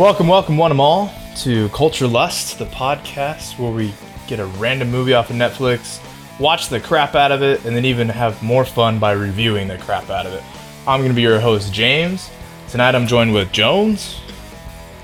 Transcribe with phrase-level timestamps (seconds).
[0.00, 3.92] Welcome, welcome, one and all, to Culture Lust, the podcast where we
[4.28, 6.00] get a random movie off of Netflix,
[6.40, 9.76] watch the crap out of it, and then even have more fun by reviewing the
[9.76, 10.42] crap out of it.
[10.88, 12.30] I'm going to be your host, James.
[12.70, 14.18] Tonight I'm joined with Jones,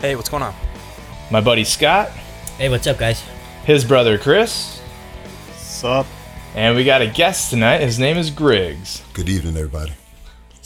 [0.00, 0.54] Hey, what's going on?
[1.30, 2.08] my buddy Scott,
[2.56, 3.22] Hey, what's up, guys?
[3.66, 4.80] his brother Chris,
[5.56, 6.06] Sup?
[6.54, 7.82] and we got a guest tonight.
[7.82, 9.02] His name is Griggs.
[9.12, 9.92] Good evening, everybody.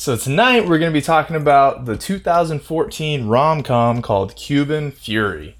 [0.00, 5.58] So tonight we're going to be talking about the 2014 rom-com called Cuban Fury.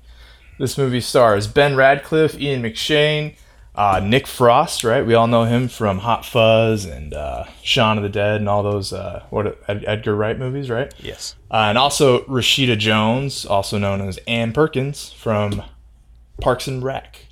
[0.58, 3.36] This movie stars Ben Radcliffe, Ian McShane,
[3.74, 5.04] uh, Nick Frost, right?
[5.04, 8.62] We all know him from Hot Fuzz and uh, Shaun of the Dead and all
[8.62, 10.90] those uh, what Ed- Edgar Wright movies, right?
[11.00, 11.36] Yes.
[11.50, 15.62] Uh, and also Rashida Jones, also known as Ann Perkins from
[16.40, 17.26] Parks and Rec.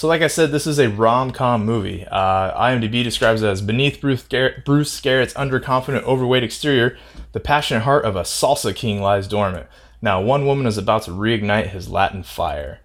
[0.00, 2.06] So, like I said, this is a rom-com movie.
[2.10, 4.26] Uh, IMDb describes it as beneath Bruce,
[4.64, 6.96] Bruce Garrett's underconfident, overweight exterior,
[7.32, 9.66] the passionate heart of a salsa king lies dormant.
[10.00, 12.80] Now, one woman is about to reignite his Latin fire.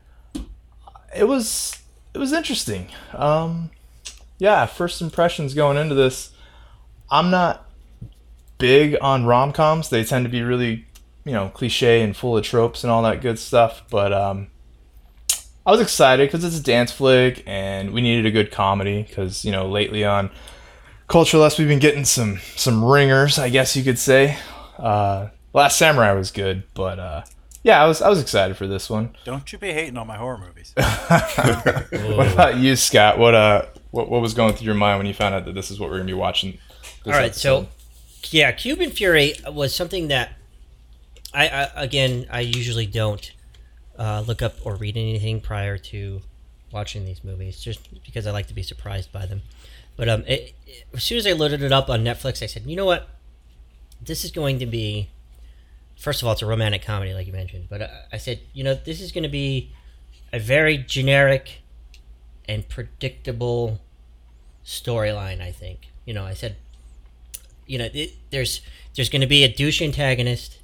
[1.16, 1.82] It was
[2.14, 2.90] it was interesting.
[3.14, 3.72] Um,
[4.38, 6.32] yeah, first impressions going into this.
[7.10, 7.66] I'm not
[8.58, 9.88] big on rom coms.
[9.88, 10.86] They tend to be really,
[11.24, 13.84] you know, cliche and full of tropes and all that good stuff.
[13.90, 14.48] But um,
[15.66, 19.44] I was excited because it's a dance flick and we needed a good comedy because
[19.44, 20.30] you know lately on
[21.08, 24.38] Culture Lust we've been getting some some ringers, I guess you could say.
[24.78, 27.24] Uh, Last Samurai was good, but uh,
[27.64, 29.16] yeah, I was I was excited for this one.
[29.24, 30.74] Don't you be hating on my horror movies.
[32.16, 33.18] What about you, Scott?
[33.18, 35.72] What uh, what, what was going through your mind when you found out that this
[35.72, 36.60] is what we're gonna be watching?
[37.04, 37.64] This All right, episode?
[37.64, 37.68] so
[38.32, 40.34] yeah, Cuban Fury was something that
[41.34, 43.32] I, I again I usually don't
[43.98, 46.22] uh, look up or read anything prior to
[46.72, 49.42] watching these movies, just because I like to be surprised by them.
[49.96, 52.64] But um, it, it- as soon as I loaded it up on Netflix, I said,
[52.66, 53.08] you know what,
[54.02, 55.10] this is going to be.
[55.98, 57.68] First of all, it's a romantic comedy, like you mentioned.
[57.70, 59.72] But I, I said, you know, this is going to be
[60.34, 61.62] a very generic
[62.48, 63.80] and predictable
[64.66, 65.42] storyline.
[65.42, 65.90] I think.
[66.06, 66.58] You know, I said
[67.66, 68.62] you know, it, there's
[68.96, 70.60] there's going to be a douche antagonist.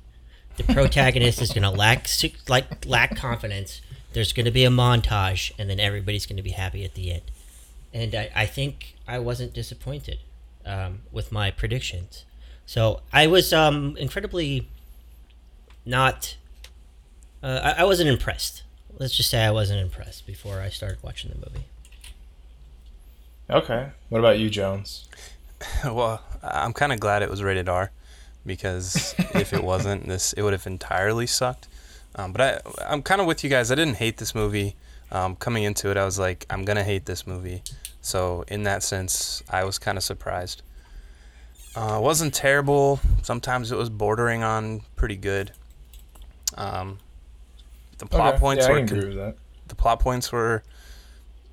[0.61, 2.07] The protagonist is going to lack
[2.47, 3.81] like lack confidence.
[4.13, 7.11] There's going to be a montage, and then everybody's going to be happy at the
[7.11, 7.23] end.
[7.93, 10.19] And I, I think I wasn't disappointed
[10.65, 12.25] um, with my predictions.
[12.65, 14.67] So I was um, incredibly
[15.85, 16.35] not.
[17.41, 18.63] Uh, I, I wasn't impressed.
[18.99, 21.65] Let's just say I wasn't impressed before I started watching the movie.
[23.49, 23.89] Okay.
[24.09, 25.07] What about you, Jones?
[25.85, 27.91] Well, I'm kind of glad it was rated R
[28.45, 31.67] because if it wasn't, this it would have entirely sucked.
[32.15, 33.71] Um, but I, I'm kind of with you guys.
[33.71, 34.75] I didn't hate this movie.
[35.11, 37.63] Um, coming into it, I was like, I'm gonna hate this movie.
[38.01, 40.61] So in that sense, I was kind of surprised.
[41.75, 42.99] Uh, it wasn't terrible.
[43.21, 45.51] Sometimes it was bordering on pretty good.
[46.57, 46.99] Um,
[47.97, 48.39] the plot Okay.
[48.39, 49.33] points yeah, were con-
[49.67, 50.63] the plot points were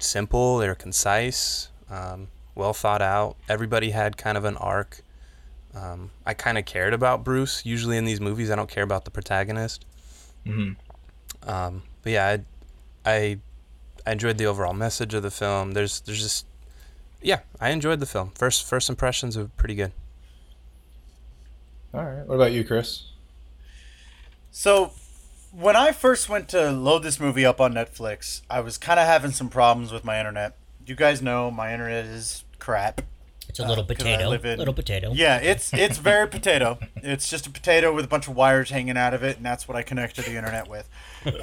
[0.00, 5.02] simple they were concise um, well thought out everybody had kind of an arc
[5.78, 9.04] um, i kind of cared about bruce usually in these movies i don't care about
[9.04, 9.84] the protagonist
[10.46, 10.76] Mhm.
[11.46, 12.36] um, but yeah
[13.04, 13.38] I, I
[14.06, 16.46] i enjoyed the overall message of the film there's there's just
[17.20, 19.92] yeah i enjoyed the film first first impressions are pretty good
[21.94, 22.26] All right.
[22.26, 23.04] What about you, Chris?
[24.50, 24.92] so,
[25.52, 29.06] when I first went to load this movie up on Netflix, I was kind of
[29.06, 30.54] having some problems with my internet.
[30.86, 33.00] You guys know my internet is crap.
[33.48, 35.12] It's a little 'cause I potato, in- little potato.
[35.14, 36.78] Yeah, it's it's very potato.
[36.96, 39.66] It's just a potato with a bunch of wires hanging out of it, and that's
[39.66, 40.88] what I connect to the internet with.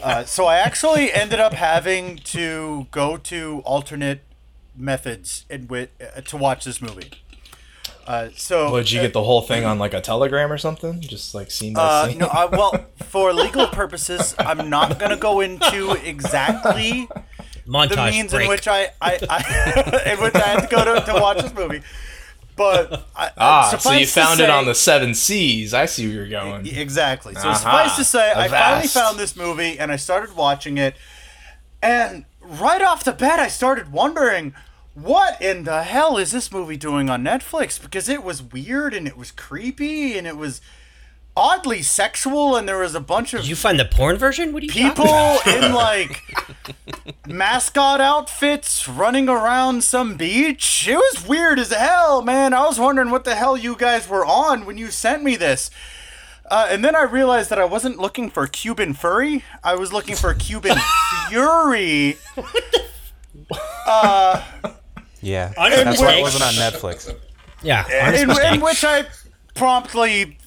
[0.02, 4.22] Uh, so I actually ended up having to go to alternate
[4.76, 7.12] methods in wit- uh, to watch this movie.
[8.08, 11.02] Uh, so Well, did you get the whole thing on like a telegram or something?
[11.02, 12.18] Just like scene by Uh, scene?
[12.20, 17.08] no, I, well, for legal purposes, I'm not going to go into exactly
[17.66, 18.44] the means break.
[18.44, 21.54] in which I, I, I in which I had to go to, to watch this
[21.54, 21.82] movie.
[22.56, 25.74] But I, ah, so you to found it on the seven Seas.
[25.74, 26.66] I see where you're going.
[26.68, 27.34] Exactly.
[27.36, 27.54] So Aha.
[27.56, 30.96] suffice to say, I finally found this movie and I started watching it,
[31.82, 34.54] and right off the bat, I started wondering.
[34.94, 37.82] What in the hell is this movie doing on Netflix?
[37.82, 40.62] Because it was weird and it was creepy and it was
[41.38, 44.54] oddly sexual and there was a bunch of Did you find the porn version?
[44.54, 46.24] What are you people in like
[47.28, 50.88] mascot outfits running around some beach.
[50.88, 52.54] It was weird as hell, man.
[52.54, 55.70] I was wondering what the hell you guys were on when you sent me this.
[56.50, 59.44] Uh, and then I realized that I wasn't looking for Cuban furry.
[59.64, 60.78] I was looking for Cuban
[61.30, 62.18] fury.
[65.22, 67.14] yeah Under that's why it wasn't on netflix
[67.62, 69.06] Yeah, in, in which I
[69.56, 70.38] promptly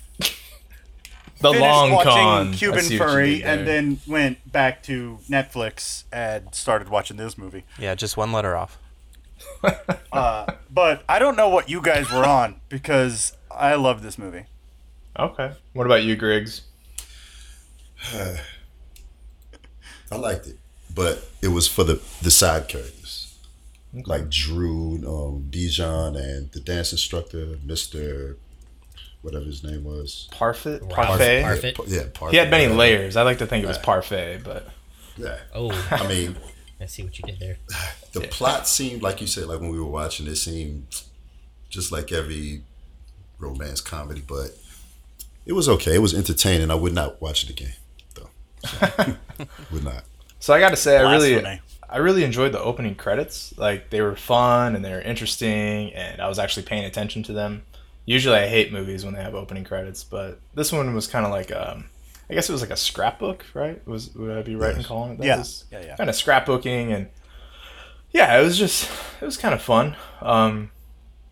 [1.41, 2.53] The finished long watching con.
[2.53, 7.65] Cuban see Furry and then went back to Netflix and started watching this movie.
[7.79, 8.79] Yeah, just one letter off.
[10.71, 14.45] But I don't know what you guys were on because I love this movie.
[15.19, 15.53] Okay.
[15.73, 16.63] What about you, Griggs?
[18.15, 18.37] I
[20.17, 20.59] liked it,
[20.95, 23.35] but it was for the the side characters,
[24.07, 28.37] like Drew, um, Bijan, and the dance instructor, Mister,
[29.29, 30.29] whatever his name was.
[30.31, 30.81] Parfait?
[30.81, 31.43] Ralph Parfait?
[31.43, 31.77] Parfait.
[31.87, 32.31] Yeah, Parfait.
[32.33, 32.79] He had many whatever.
[32.79, 33.17] layers.
[33.17, 34.69] I like to think it was parfait, but
[35.17, 35.39] Yeah.
[35.55, 36.37] Oh, I mean,
[36.81, 37.59] I see what you did there.
[38.13, 41.03] the plot seemed like you said, like when we were watching, it seemed
[41.69, 42.63] just like every
[43.39, 44.57] romance comedy, but
[45.45, 45.95] it was okay.
[45.95, 46.71] It was entertaining.
[46.71, 47.75] I would not watch it again,
[48.15, 48.31] though.
[48.65, 49.17] So,
[49.73, 50.05] would not.
[50.41, 51.61] so I got to say, I really, Blasphemy.
[51.91, 53.57] I really enjoyed the opening credits.
[53.57, 57.33] Like they were fun and they were interesting, and I was actually paying attention to
[57.33, 57.63] them.
[58.09, 61.31] Usually, I hate movies when they have opening credits, but this one was kind of
[61.31, 61.91] like, um,
[62.31, 63.87] I guess it was like a scrapbook, right?
[63.87, 65.27] Was would I be right in calling it that?
[65.27, 65.41] Yeah.
[65.41, 65.97] It Yeah, yeah.
[65.97, 67.11] Kind of scrapbooking and
[68.11, 68.91] yeah, it was just
[69.21, 69.95] it was kind of fun.
[70.23, 70.71] Um,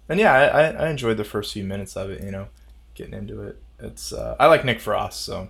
[0.07, 2.23] and yeah, I, I, I enjoyed the first few minutes of it.
[2.23, 2.49] You know,
[2.95, 3.59] getting into it.
[3.79, 5.49] It's uh, I like Nick Frost, so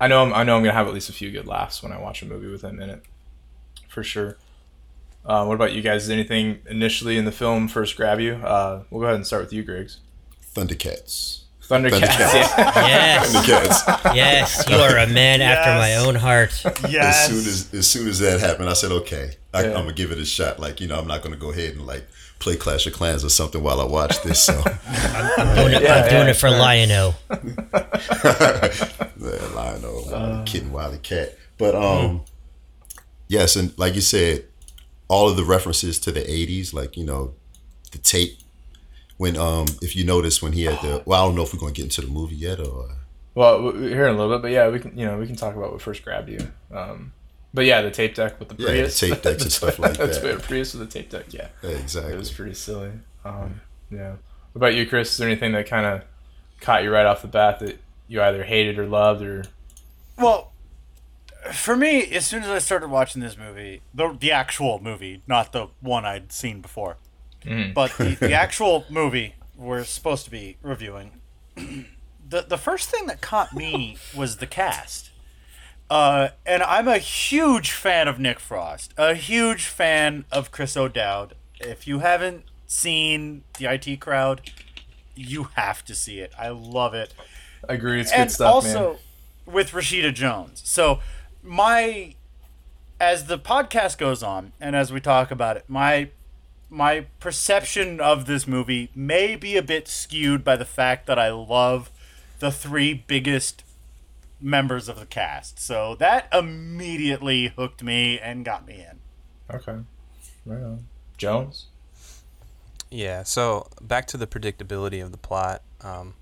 [0.00, 1.90] I know I'm, I know I'm gonna have at least a few good laughs when
[1.90, 3.02] I watch a movie with him in it,
[3.88, 4.38] for sure.
[5.24, 6.06] Uh, what about you guys?
[6.06, 8.34] Did anything initially in the film first grab you?
[8.34, 9.98] Uh, we'll go ahead and start with you, Griggs.
[10.54, 11.38] Thundercats.
[11.62, 12.00] Thundercats.
[12.00, 12.56] Thundercats.
[12.56, 12.86] Yeah.
[12.86, 14.14] Yes, Thundercats.
[14.14, 16.52] yes, you are a man after my own heart.
[16.88, 17.28] Yes.
[17.28, 19.68] As soon as as soon as that happened, I said, okay, I, Yeah.
[19.68, 20.58] I'm gonna give it a shot.
[20.58, 22.04] Like you know, I'm not gonna go ahead and like
[22.40, 24.42] play Clash of Clans or something while I watch this.
[24.42, 24.54] So
[24.88, 26.58] I'm doing it, Yeah, I'm doing yeah, it for fair.
[26.58, 27.14] Lionel.
[27.28, 31.36] the Lionel, uh, Kitten Wiley Cat.
[31.58, 32.22] But um,
[33.28, 34.44] yes, and like you said,
[35.10, 37.34] all of the references to the '80s, like you know,
[37.92, 38.38] the tape.
[39.18, 41.60] When um, if you notice when he had the, well, I don't know if we're
[41.60, 42.88] gonna get into the movie yet or.
[43.34, 45.36] Well, w- here in a little bit, but yeah, we can you know we can
[45.36, 46.40] talk about what first grabbed you.
[46.74, 47.12] Um,
[47.52, 49.02] but yeah, the tape deck with the Prius.
[49.02, 50.24] Yeah, the tape decks and stuff like That's that.
[50.24, 50.42] weird.
[50.42, 52.14] Prius with the tape deck, yeah, Yeah, exactly.
[52.14, 52.92] it was pretty silly.
[53.24, 53.60] Um,
[53.90, 54.12] yeah.
[54.52, 55.12] What about you, Chris?
[55.12, 56.02] Is there anything that kind of
[56.60, 57.78] caught you right off the bat that
[58.08, 59.44] you either hated or loved, or
[60.16, 60.49] Well,
[61.52, 65.52] for me, as soon as I started watching this movie, the the actual movie, not
[65.52, 66.96] the one I'd seen before,
[67.74, 71.20] but the, the actual movie we're supposed to be reviewing,
[71.56, 75.10] the the first thing that caught me was the cast.
[75.88, 81.34] Uh, and I'm a huge fan of Nick Frost, a huge fan of Chris O'Dowd.
[81.58, 84.52] If you haven't seen the IT crowd,
[85.16, 86.32] you have to see it.
[86.38, 87.12] I love it
[87.68, 88.00] I agree?
[88.00, 89.54] It's good and stuff, also man.
[89.54, 90.62] with Rashida Jones.
[90.64, 91.00] So
[91.42, 92.14] my
[93.00, 96.10] as the podcast goes on and as we talk about it, my
[96.68, 101.30] my perception of this movie may be a bit skewed by the fact that I
[101.30, 101.90] love
[102.38, 103.64] the three biggest
[104.40, 105.58] members of the cast.
[105.58, 108.98] So that immediately hooked me and got me in.
[109.54, 109.78] Okay,
[110.46, 110.86] right on.
[111.16, 111.66] Jones.
[112.90, 115.62] Yeah, so back to the predictability of the plot.
[115.82, 116.14] Um,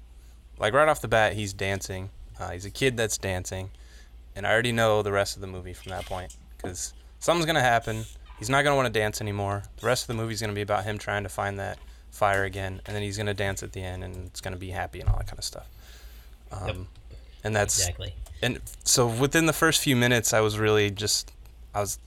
[0.58, 2.10] like right off the bat, he's dancing.
[2.38, 3.70] Uh, he's a kid that's dancing,
[4.38, 7.60] and I already know the rest of the movie from that point because something's gonna
[7.60, 8.04] happen.
[8.38, 9.64] He's not gonna want to dance anymore.
[9.80, 11.78] The rest of the movie's gonna be about him trying to find that
[12.10, 15.00] fire again, and then he's gonna dance at the end, and it's gonna be happy
[15.00, 15.66] and all that kind of stuff.
[16.52, 16.76] Um, Yep.
[17.44, 18.14] And that's Exactly.
[18.42, 21.30] and so within the first few minutes i was really just
[21.74, 21.98] i was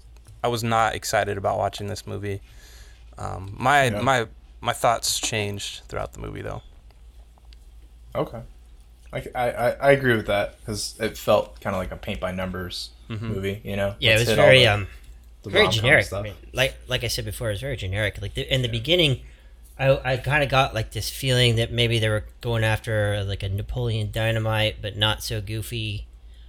[0.44, 2.41] i was not excited about watching this movie
[3.17, 4.01] um, my Yeah.
[4.01, 4.27] my
[4.60, 6.62] my thoughts changed throughout the movie though
[8.13, 8.41] Okay.
[9.13, 12.32] I, I, I- agree with that because it felt kind of like a paint by
[12.32, 13.96] numbers movie, you know?
[14.00, 14.88] Yeah, it Let's was very the- um
[15.44, 16.12] the very generic.
[16.13, 18.22] I mean, like like I said before, it was very generic.
[18.22, 19.22] Like the, in the beginning,
[19.80, 23.41] I I kind of got like this feeling that maybe they were going after like
[23.44, 26.06] a Napoleon Dynamite, but not so goofy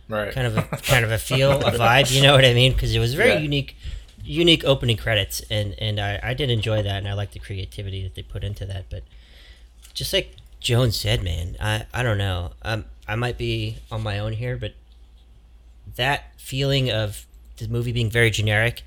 [0.09, 0.31] right.
[0.33, 2.15] kind of a kind of a feel, a vibe.
[2.15, 2.75] You know what I mean?
[2.75, 3.39] Because it was very Yeah.
[3.39, 3.77] unique,
[4.23, 8.03] unique opening credits, and and I I did enjoy that, and I like the creativity
[8.05, 8.85] that they put into that.
[8.91, 9.03] But
[9.95, 12.53] just like Jones said, man, I I don't know.
[12.63, 14.75] Um, I might be on my own here, but
[15.97, 17.27] that feeling of
[17.57, 18.83] the movie being very generic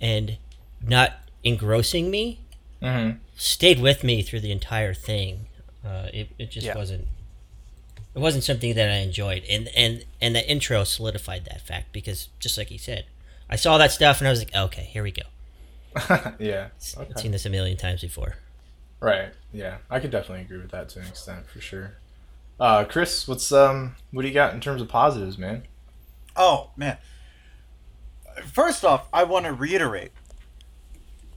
[0.00, 0.38] and
[0.82, 1.12] not
[1.44, 2.40] engrossing me
[2.80, 5.46] hmm stayed with me through the entire thing.
[5.84, 6.74] Uh, it, it just Yeah.
[6.76, 7.06] wasn't
[8.14, 12.28] it wasn't something that I enjoyed, and and and the intro solidified that fact because
[12.40, 13.04] just like he said,
[13.48, 15.22] I saw that stuff and I was like, okay, here we go.
[16.38, 16.68] yeah.
[16.98, 18.36] I've seen this a million times before.
[19.00, 19.30] Right.
[19.52, 19.78] Yeah.
[19.90, 21.94] I could definitely agree with that to an extent for sure.
[22.60, 25.62] Uh, Chris, what's um, what do you got in terms of positives, man?
[26.36, 26.98] Oh man.
[28.52, 30.10] First off, I want to reiterate.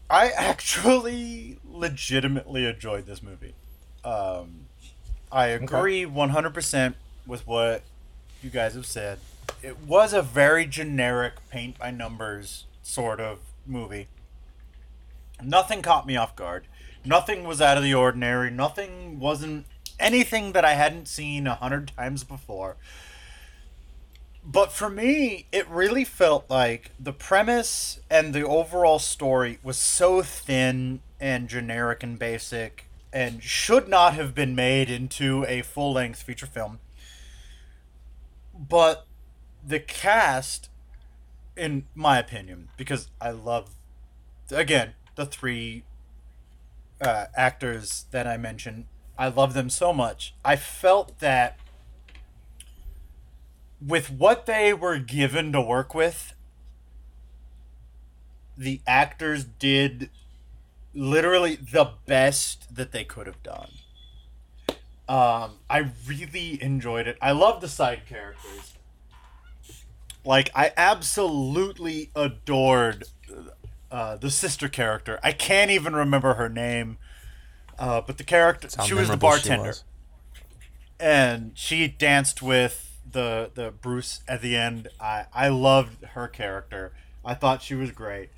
[0.09, 3.53] I actually legitimately enjoyed this movie.
[4.03, 4.65] Um,
[5.31, 7.83] I agree 100% with what
[8.41, 9.19] you guys have said.
[9.63, 14.07] It was a very generic paint by numbers sort of movie.
[15.41, 16.65] Nothing caught me off guard.
[17.03, 18.51] Nothing was out of the ordinary.
[18.51, 19.65] Nothing wasn't
[19.99, 22.77] anything that I hadn't seen a hundred times before.
[24.43, 30.23] But for me, it really felt like the premise and the overall story was so
[30.23, 36.23] thin and generic and basic and should not have been made into a full length
[36.23, 36.79] feature film.
[38.57, 39.05] But
[39.65, 40.69] the cast,
[41.55, 43.75] in my opinion, because I love,
[44.49, 45.83] again, the three
[47.01, 48.85] uh, actors that I mentioned,
[49.17, 50.33] I love them so much.
[50.45, 51.57] I felt that
[53.85, 56.33] with what they were given to work with,
[58.57, 60.09] the actors did
[60.93, 63.71] literally the best that they could have done.
[65.09, 67.17] Um, I really enjoyed it.
[67.21, 68.75] I love the side characters.
[70.23, 73.05] Like I absolutely adored
[73.91, 75.19] uh, the sister character.
[75.21, 76.97] I can't even remember her name,
[77.77, 79.83] uh, but the character she was the memorable she bartender, was.
[80.99, 84.87] and she danced with the the Bruce at the end.
[84.99, 86.93] I I loved her character.
[87.23, 88.29] I thought she was great.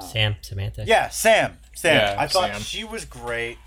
[0.00, 0.84] Sam, Samantha.
[0.86, 1.58] Yeah, Sam.
[1.74, 1.96] Sam.
[1.96, 2.60] Yeah, I thought Sam.
[2.60, 3.58] she was great.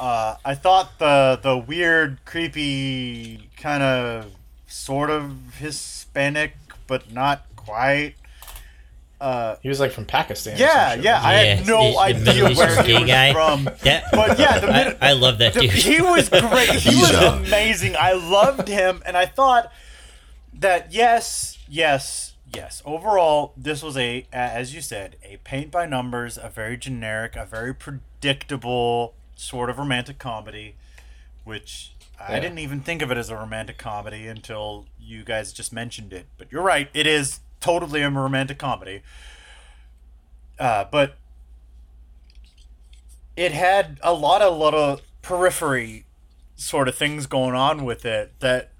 [0.00, 4.32] Uh, I thought the the weird, creepy, kind of,
[4.66, 6.54] sort of Hispanic,
[6.86, 8.14] but not quite.
[9.24, 10.58] Uh, He was like from Pakistan.
[10.58, 11.20] yeah, yeah.
[11.22, 13.32] I Yeah, had no the- the idea Middle where he was guy.
[13.32, 13.64] from.
[13.82, 15.70] That- But yeah, the, I, mid- I love that the- dude.
[15.70, 16.68] he was great.
[16.84, 17.96] He He's was amazing.
[17.98, 19.72] I loved him, and I thought
[20.52, 22.82] that yes, yes, yes.
[22.84, 27.46] Overall, this was a, as you said, a paint by numbers, a very generic, a
[27.46, 30.76] very predictable sort of romantic comedy,
[31.44, 35.72] which I didn't even think of it as a romantic comedy until you guys just
[35.72, 36.26] mentioned it.
[36.38, 39.02] But you're right, it is totally a romantic comedy.
[40.58, 41.16] Uh, but
[43.36, 46.04] it had a lot of little periphery
[46.56, 48.70] sort of things going on with it that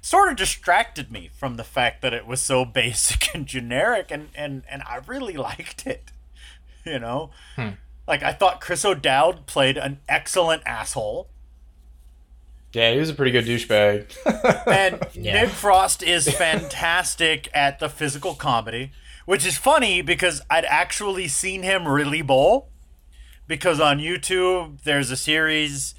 [0.00, 4.28] sort of distracted me from the fact that it was so basic and generic and
[4.34, 6.10] and and I really liked it
[6.86, 7.30] you know?
[8.06, 11.28] Like I thought Chris O'Dowd played an excellent asshole
[12.72, 14.14] Yeah, he was a pretty good douchebag.
[14.66, 15.42] and Yeah.
[15.42, 18.92] Nick Frost is fantastic at the physical comedy,
[19.24, 22.68] which is funny because I'd actually seen him really bowl.
[23.48, 25.94] Because on YouTube, there's a series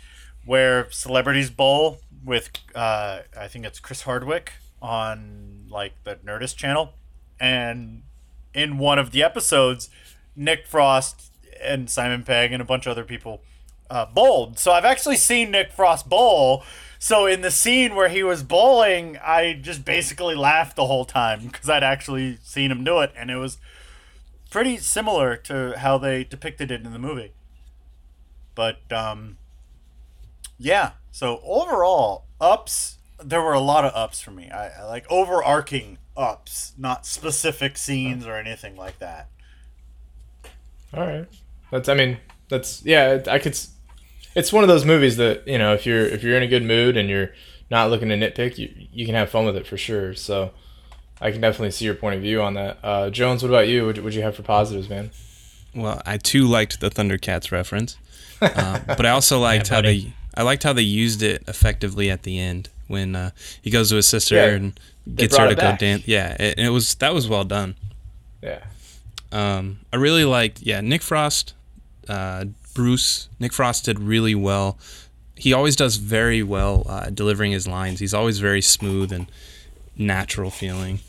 [0.45, 6.93] where celebrities bowl with, uh, I think it's Chris Hardwick on like the Nerdist channel,
[7.39, 8.03] and
[8.53, 9.89] in one of the episodes,
[10.35, 11.31] Nick Frost
[11.61, 13.41] and Simon Pegg and a bunch of other people
[13.89, 14.59] uh, bowled.
[14.59, 16.63] So I've actually seen Nick Frost bowl.
[16.99, 21.47] So in the scene where he was bowling, I just basically laughed the whole time
[21.47, 23.59] because I'd actually seen him do it, and it was
[24.49, 27.33] pretty similar to how they depicted it in the movie.
[28.55, 29.37] But um,
[30.57, 30.91] yeah.
[31.11, 32.95] So overall, ups.
[33.23, 34.49] There were a lot of ups for me.
[34.49, 39.27] I, I like overarching ups, not specific scenes or anything like that.
[40.93, 41.27] All right.
[41.71, 41.89] That's.
[41.89, 42.17] I mean,
[42.49, 42.83] that's.
[42.85, 43.23] Yeah.
[43.27, 43.57] I could.
[44.37, 46.47] S- It's one of those movies that you know, if you're if you're in a
[46.47, 47.31] good mood and you're
[47.69, 50.13] not looking to nitpick, you you can have fun with it for sure.
[50.15, 50.51] So,
[51.21, 52.77] I can definitely see your point of view on that.
[52.83, 53.85] Uh, Jones, what about you?
[53.85, 55.11] What would you have for positives, man?
[55.75, 57.97] Well, I too liked the Thundercats reference,
[58.41, 62.23] um, but I also liked how they I liked how they used it effectively at
[62.23, 64.79] the end when uh, he goes to his sister Yeah, and
[65.15, 66.07] gets her to go dance.
[66.07, 67.75] Yeah, it, it was that was well done.
[68.41, 68.59] Yeah.
[69.31, 71.53] Um, I really liked yeah Nick Frost,
[72.07, 72.45] uh,
[72.77, 73.27] Bruce.
[73.39, 74.77] Nick Frost did really well.
[75.35, 77.99] He always does very well uh, delivering his lines.
[77.99, 79.25] He's always very smooth and
[79.97, 80.99] natural feeling.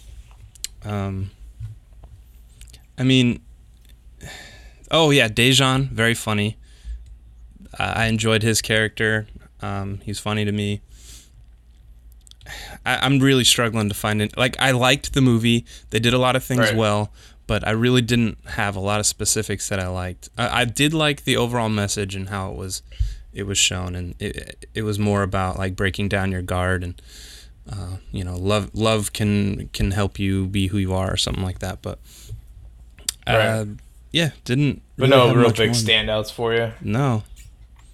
[0.82, 1.30] Um,
[2.98, 3.40] I mean,
[4.90, 6.56] oh yeah, Dejan, very funny.
[7.78, 9.26] Uh, I enjoyed his character.
[9.60, 10.80] Um, he's funny to me.
[12.86, 14.38] I, I'm really struggling to find it.
[14.38, 15.66] Like I liked the movie.
[15.90, 16.76] They did a lot of things Right.
[16.76, 17.12] well,
[17.48, 20.28] but I really didn't have a lot of specifics that I liked.
[20.38, 22.82] I, I did like the overall message and how it was,
[23.32, 27.02] it was shown, and it it was more about like breaking down your guard and,
[27.70, 31.42] uh, you know, love love can can help you be who you are or something
[31.42, 31.82] like that.
[31.82, 31.98] But,
[33.26, 33.32] uh,
[33.66, 33.66] Right.
[34.12, 34.82] yeah, didn't.
[34.96, 35.74] But really no have real much big more.
[35.74, 36.72] standouts for you.
[36.80, 37.24] No,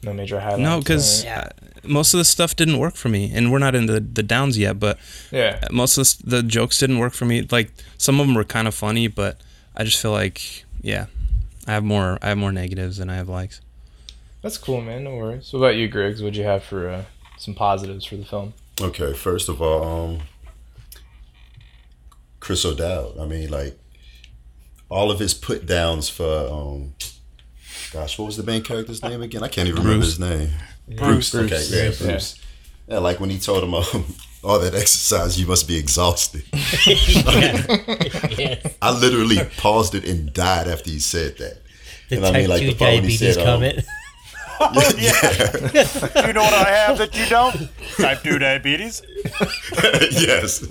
[0.02, 0.61] No major highlights.
[0.62, 1.49] no, because Yeah.
[1.86, 4.58] Most of the stuff didn't work for me, and we're not in the, the downs
[4.58, 4.78] yet.
[4.78, 4.98] But
[5.30, 5.60] yeah.
[5.70, 7.46] most of the, the jokes didn't work for me.
[7.50, 9.40] Like some of them were kind of funny, but
[9.76, 11.06] I just feel like, yeah,
[11.66, 13.60] I have more I have more negatives than I have likes.
[14.42, 15.04] That's cool, man.
[15.04, 15.52] No worries.
[15.52, 16.20] What about you, Griggs?
[16.20, 17.04] What'd you have for uh,
[17.38, 18.52] some positives for the film?
[18.80, 20.20] Okay, first of all, um,
[22.40, 23.18] Chris O'Dowd.
[23.18, 23.78] I mean, like
[24.90, 26.94] all of his put downs for um,
[27.92, 29.42] gosh, what was the main character's name again?
[29.42, 30.50] I can't even remember his name.
[30.88, 31.34] Bruce.
[31.34, 32.06] Okay, yeah, Bruce, yeah.
[32.06, 32.40] Bruce.
[32.88, 34.04] Yeah, like when he told him um,
[34.44, 36.44] all that exercise, you must be exhausted.
[36.86, 38.76] yes.
[38.82, 41.62] I literally paused it and died after he said that.
[42.10, 43.84] The And I type mean, like, 2 the part when he diabetes said, um, comment.
[44.60, 47.68] you know what I have that you don't?
[47.96, 49.02] Type 2 diabetes.
[50.12, 50.62] yes.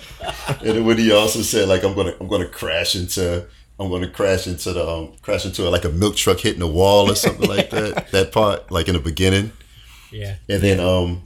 [0.47, 3.45] And then when he also said like I'm gonna I'm gonna crash into
[3.79, 7.11] I'm gonna crash into the um, crash into like a milk truck hitting a wall
[7.11, 8.11] or something like that.
[8.11, 9.51] That part like in the beginning.
[10.13, 10.35] Yeah.
[10.47, 11.23] And then um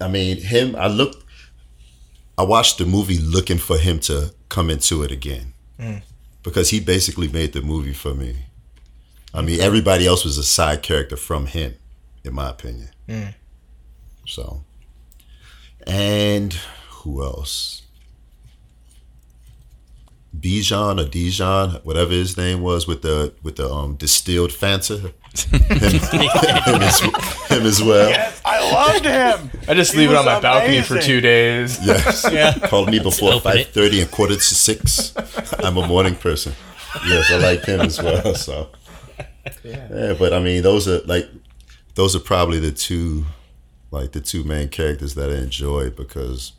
[0.00, 1.24] I mean him I looked
[2.38, 5.52] I watched the movie looking for him to come into it again.
[6.42, 8.36] Because he basically made the movie for me.
[9.34, 11.74] I mean everybody else was a side character from him,
[12.24, 12.88] in my opinion.
[14.26, 14.64] So
[15.86, 16.52] and
[16.88, 17.79] who else?
[20.38, 25.12] Bijan or Dijon, whatever his name was, with the with the um distilled Fanta.
[25.50, 28.10] him, him, as, him as well.
[28.10, 29.50] Yes, I loved him.
[29.68, 31.78] I just He leave it on was my balcony for two days.
[31.84, 32.26] Yes.
[32.32, 32.52] Yeah.
[32.68, 35.14] Called me before five thirty and quarter to six.
[35.58, 36.54] I'm a morning person.
[37.06, 38.34] Yes, I like him as well.
[38.34, 38.68] So
[39.64, 41.28] yeah, but I mean, those are like
[41.94, 43.24] those are probably the two
[43.90, 46.52] like the two main characters that I enjoyed because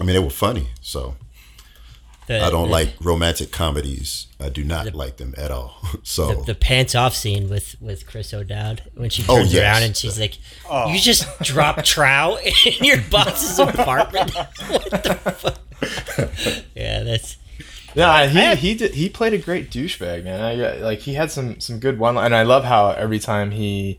[0.00, 0.68] I mean they were funny.
[0.80, 1.16] So
[2.30, 4.26] The, I don't the- like romantic comedies.
[4.38, 5.76] I do not like them at all.
[6.02, 9.62] So the, the pants off scene with with Chris O'Dowd when she Oh, turns yes.
[9.62, 10.38] around and she's like,
[10.88, 15.58] "You just dropped trow in your boss's apartment." what the fuck?
[16.74, 17.36] yeah, that's
[17.94, 20.40] Yeah, he he did, he played a great douchebag, man.
[20.40, 23.18] I got- like he had some some good one, line and I love how every
[23.18, 23.98] time he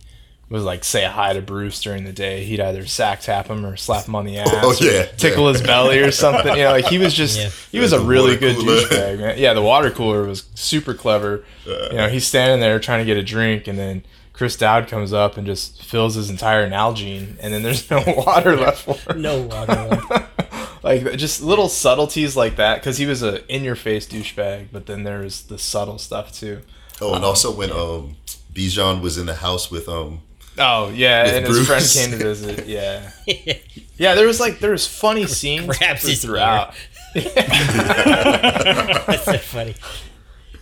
[0.52, 3.78] was like say hi to Bruce during the day, he'd either sack tap him or
[3.78, 6.56] slap him on the ass, Oh, or yeah, tickle his belly or something.
[6.56, 7.50] You know, like he was just Yeah.
[7.72, 8.76] he was Yeah, a really good cooler.
[8.82, 9.38] douchebag, man.
[9.40, 11.44] Yeah, the water cooler was super clever.
[11.66, 14.04] you know, he's standing there trying to get a drink, and then.
[14.34, 18.56] Chris Dowd comes up and just fills his entire Nalgene, and then there's no water
[18.56, 19.74] left for him no water.
[19.74, 20.84] left.
[20.84, 24.88] like just little subtleties like that because he was a in your face douchebag but
[24.88, 26.62] then there's the subtle stuff too
[27.02, 28.16] oh, and also when um
[28.52, 30.22] Bijan was in the house with um
[30.58, 33.12] oh yeah With and his friend came to visit yeah
[33.98, 36.74] yeah there was like there was funny scenes Grabs throughout
[37.14, 39.76] That's so funny.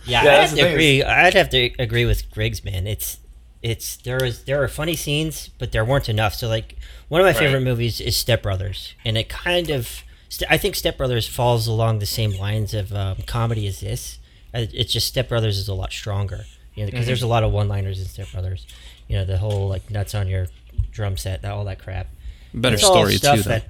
[0.04, 1.02] Yeah, Yeah, I that's have to thing agree.
[1.04, 2.88] I'd have to agree with Griggs, man.
[2.88, 3.18] It's
[3.62, 6.34] it's there is there are funny scenes, but there weren't enough.
[6.34, 6.76] So like
[7.08, 10.02] one of my favorite movies is Step Brothers, and it kind of
[10.48, 14.18] I think Step Brothers falls along the same lines of um, comedy as this.
[14.54, 17.44] Uh, It's just Step Brothers is a lot stronger, you know, because there's a lot
[17.44, 18.66] of one-liners in Step Brothers.
[19.10, 20.46] You know, the whole like nuts on your
[20.92, 22.06] drum set, that all that crap.
[22.54, 23.50] Better It's story stuff too, though.
[23.50, 23.68] that-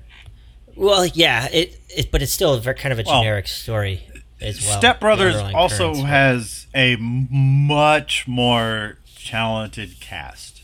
[0.77, 4.03] well, yeah, it, it but it's still a very, kind of a Well, generic story
[4.41, 4.79] as well.
[4.79, 10.61] Step Brothers also currents, but- has a m- much more talented cast.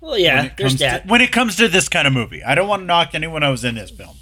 [0.00, 1.02] Well, yeah, when it there's comes that.
[1.02, 3.42] To, when it comes to this kind of movie, I don't want to knock anyone
[3.42, 4.16] who was in this film,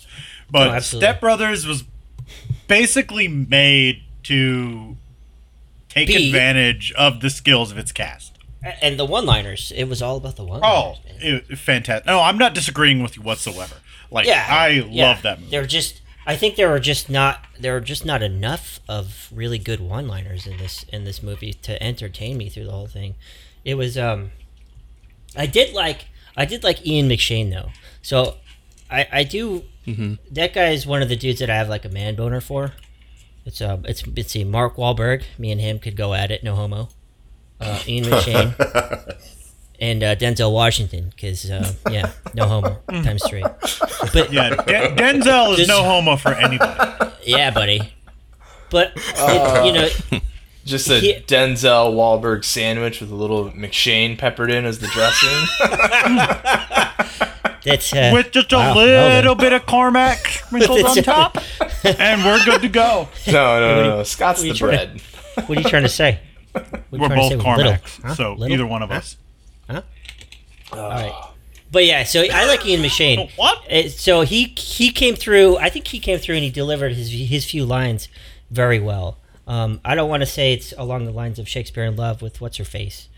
[0.50, 1.06] but No, absolutely.
[1.06, 1.84] Step Brothers was
[2.66, 4.96] basically made to
[5.88, 8.36] take Be- advantage of the skills of its cast.
[8.62, 9.72] And the one-liners.
[9.74, 10.98] It was all about the one-liners.
[11.04, 11.42] Oh, man.
[11.48, 12.06] it, fantastic!
[12.06, 13.76] No, I'm not disagreeing with you whatsoever.
[14.10, 15.08] Like, yeah, I yeah.
[15.08, 15.50] love that movie.
[15.50, 19.28] There were just, I think there were just not, there were just not enough of
[19.32, 23.14] really good one-liners in this in this movie to entertain me through the whole thing.
[23.64, 24.32] It was, um,
[25.36, 27.70] I did like, I did like Ian McShane though.
[28.02, 28.36] So,
[28.90, 29.64] I I do.
[30.30, 32.74] That guy is one of the dudes that I have like a man boner for.
[33.44, 35.24] It's uh, it's it's see Mark Wahlberg.
[35.36, 36.90] Me and him could go at it, no homo.
[37.60, 39.16] Uh, Ian McShane
[39.80, 43.42] and uh, Denzel Washington, because uh, yeah, no homo times three.
[44.12, 47.12] But yeah, Den- Denzel is no homo for anybody.
[47.24, 47.92] yeah, buddy.
[48.70, 50.20] But it, you know,
[50.64, 55.46] just a He- denzel Wahlberg sandwich with a little mcshane peppered in as the dressing
[57.64, 61.36] that's uh, With just a wow, well little bit of Cormac sprinkled on top,
[61.84, 63.08] and we're good to go.
[63.26, 64.70] no no no no scott's the you trying
[65.34, 66.20] bread What are you trying to say?
[66.52, 67.42] What are We're trying to say both with little?
[67.42, 68.14] Cormacs, Huh?
[68.14, 68.52] so Little?
[68.54, 69.16] either one of us.
[69.68, 69.82] huh
[70.72, 71.26] All right.
[71.72, 73.30] But yeah, so I like Ian McShane.
[73.36, 73.70] What?
[73.70, 75.56] Uh, So he he came through.
[75.58, 78.08] I think he came through and he delivered his his few lines
[78.50, 79.18] very well.
[79.46, 82.40] Um, I don't want to say it's along the lines of Shakespeare in Love with
[82.40, 83.08] what's her face,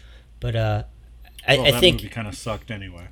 [0.40, 0.83] but uh,
[1.47, 3.09] I, Well, I that think movie kind of sucked anyway.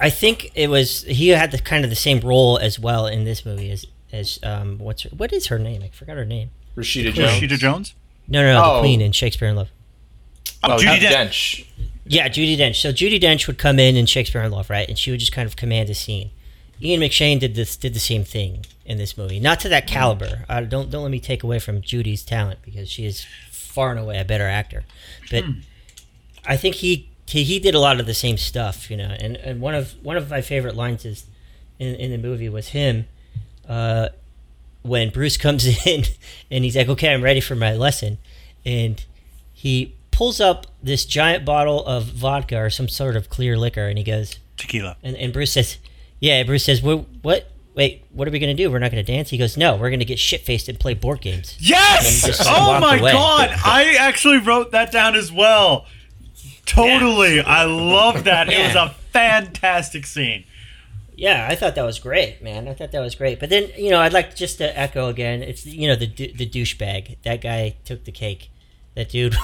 [0.00, 3.24] I think it was he had the kind of the same role as well in
[3.24, 5.82] this movie as as um what's her, what is her name?
[5.82, 6.50] I forgot her name.
[6.76, 7.94] rashida jones Rashida Jones.
[8.32, 8.80] No, no, no, the Oh.
[8.80, 9.70] Queen in Shakespeare in Love.
[10.64, 11.10] oh, Judi Judi Dench.
[11.10, 11.66] dench
[12.06, 12.76] Yeah, Judi Dench.
[12.80, 14.88] So Judi Dench would come in in Shakespeare in Love, right?
[14.88, 16.30] And she would just kind of command a scene.
[16.82, 19.38] Ian McShane did this did the same thing in this movie.
[19.38, 20.44] Not to that caliber.
[20.48, 24.00] Uh, don't don't let me take away from Judi's talent because she is far and
[24.00, 24.84] away a better actor.
[25.30, 25.44] But
[26.44, 29.14] I think he, he he did a lot of the same stuff, you know.
[29.20, 31.26] And, and one of one of my favorite lines is
[31.78, 33.06] in in the movie was him
[33.68, 34.08] uh,
[34.82, 36.04] when Bruce comes in
[36.50, 38.18] and he's like, "Okay, I'm ready for my lesson,"
[38.64, 39.04] and
[39.52, 43.96] he pulls up this giant bottle of vodka or some sort of clear liquor, and
[43.98, 44.96] he goes, Tequila.
[45.02, 45.78] and, and Bruce says,
[46.20, 47.06] "Yeah." Bruce says, "What?
[47.22, 47.48] What?
[47.74, 48.70] Wait, what are we gonna do?
[48.70, 51.20] We're not gonna dance." He goes, "No, we're gonna get shit faced and play board
[51.22, 52.40] games." Yes!
[52.46, 53.12] Oh my away.
[53.12, 53.50] god!
[53.64, 55.86] I actually wrote that down as well.
[56.66, 57.40] Totally.
[57.40, 58.48] I love that.
[58.52, 60.44] It was a fantastic scene.
[61.14, 62.68] Yeah, I thought that was great, man.
[62.68, 63.38] I thought that was great.
[63.38, 65.42] But then, you know, I'd like just to echo again.
[65.42, 67.18] It's you know the the douchebag.
[67.24, 68.50] That guy took the cake.
[68.94, 69.34] That dude,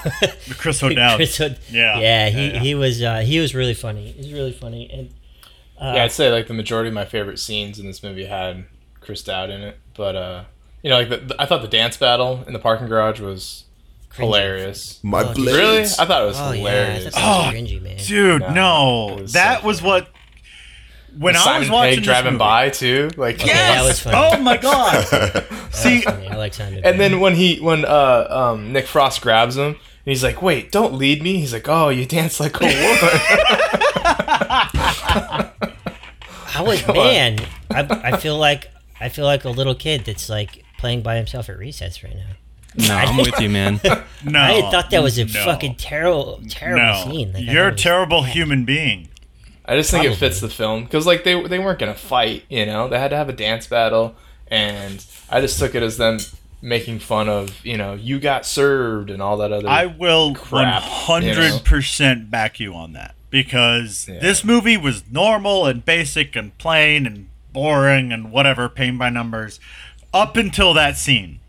[0.58, 1.16] Chris O'Dowd.
[1.16, 1.98] Chris O'D- Yeah.
[1.98, 2.58] yeah, he, Yeah, yeah.
[2.60, 4.12] he was uh, he was really funny.
[4.12, 5.10] He was really funny, and
[5.80, 8.64] uh, yeah, I'd say like the majority of my favorite scenes in this movie had
[9.00, 10.44] Chris Dowd in it, but uh,
[10.82, 13.64] you know, like the, the- I thought the dance battle in the parking garage was
[14.10, 14.16] cringy.
[14.24, 15.00] hilarious.
[15.02, 15.56] My Oh, blades.
[15.58, 17.14] Really, I thought it was Oh yeah, I hilarious.
[17.14, 17.96] thought was Oh, cringy, man.
[17.98, 19.16] Dude, No, no.
[19.22, 19.88] was that so was funny.
[19.90, 20.08] what.
[21.18, 24.00] When I was watching Pegg driving movie- by too, like Okay, that was Yes!
[24.00, 24.16] funny.
[24.38, 25.44] Oh my god!
[25.72, 26.04] See.
[26.06, 26.82] I like Simon.
[26.84, 30.70] And then when he when uh um Nick Frost grabs him and he's like, "Wait,
[30.72, 32.72] don't lead me." He's like, "Oh, you dance like a woman."
[36.54, 37.38] I was Come man.
[37.70, 41.48] I, I feel like I feel like a little kid that's like playing by himself
[41.48, 42.86] at recess right now.
[42.88, 43.80] No, I'm with you, man.
[44.24, 44.40] no.
[44.40, 47.04] I thought that was a no, fucking terrible, terrible no.
[47.12, 47.32] scene.
[47.32, 49.08] Like, You're a it was- terrible human being.
[49.68, 52.64] I just think it fits the film because like they they weren't gonna fight, you
[52.66, 52.88] know.
[52.88, 54.14] They had to have a dance battle,
[54.48, 56.18] and I just took it as them
[56.60, 59.68] making fun of you know you got served and all that other.
[59.68, 64.18] I will 100% back you on that because Yeah.
[64.20, 69.60] this movie was normal and basic and plain and boring and whatever, pain by numbers,
[70.14, 71.40] up until that scene.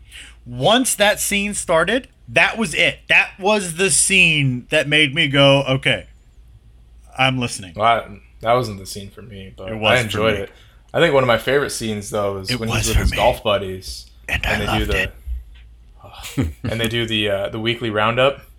[0.46, 2.98] Once that scene started, that was it.
[3.08, 6.06] That was the scene that made me go, okay,
[7.20, 7.74] I'm listening.
[7.76, 10.50] Well, I- that wasn't the scene for me, but It was I enjoyed it.
[10.94, 13.10] I think one of my favorite scenes though is It when was he's with his
[13.10, 13.16] me.
[13.18, 15.12] golf buddies And I and they loved do the it.
[16.70, 18.40] and they do the uh, the weekly roundup.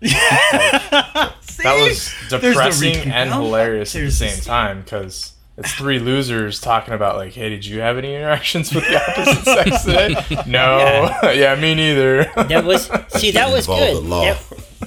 [1.62, 3.42] That was depressing weekly and roundup.
[3.42, 7.64] hilarious at the same this- time because it's three losers talking about like, hey, did
[7.66, 10.42] you have any interactions with the opposite sex today?
[10.46, 11.54] No, yeah.
[11.56, 12.24] me neither.
[12.36, 14.04] That was see, that was good.
[14.06, 14.40] That-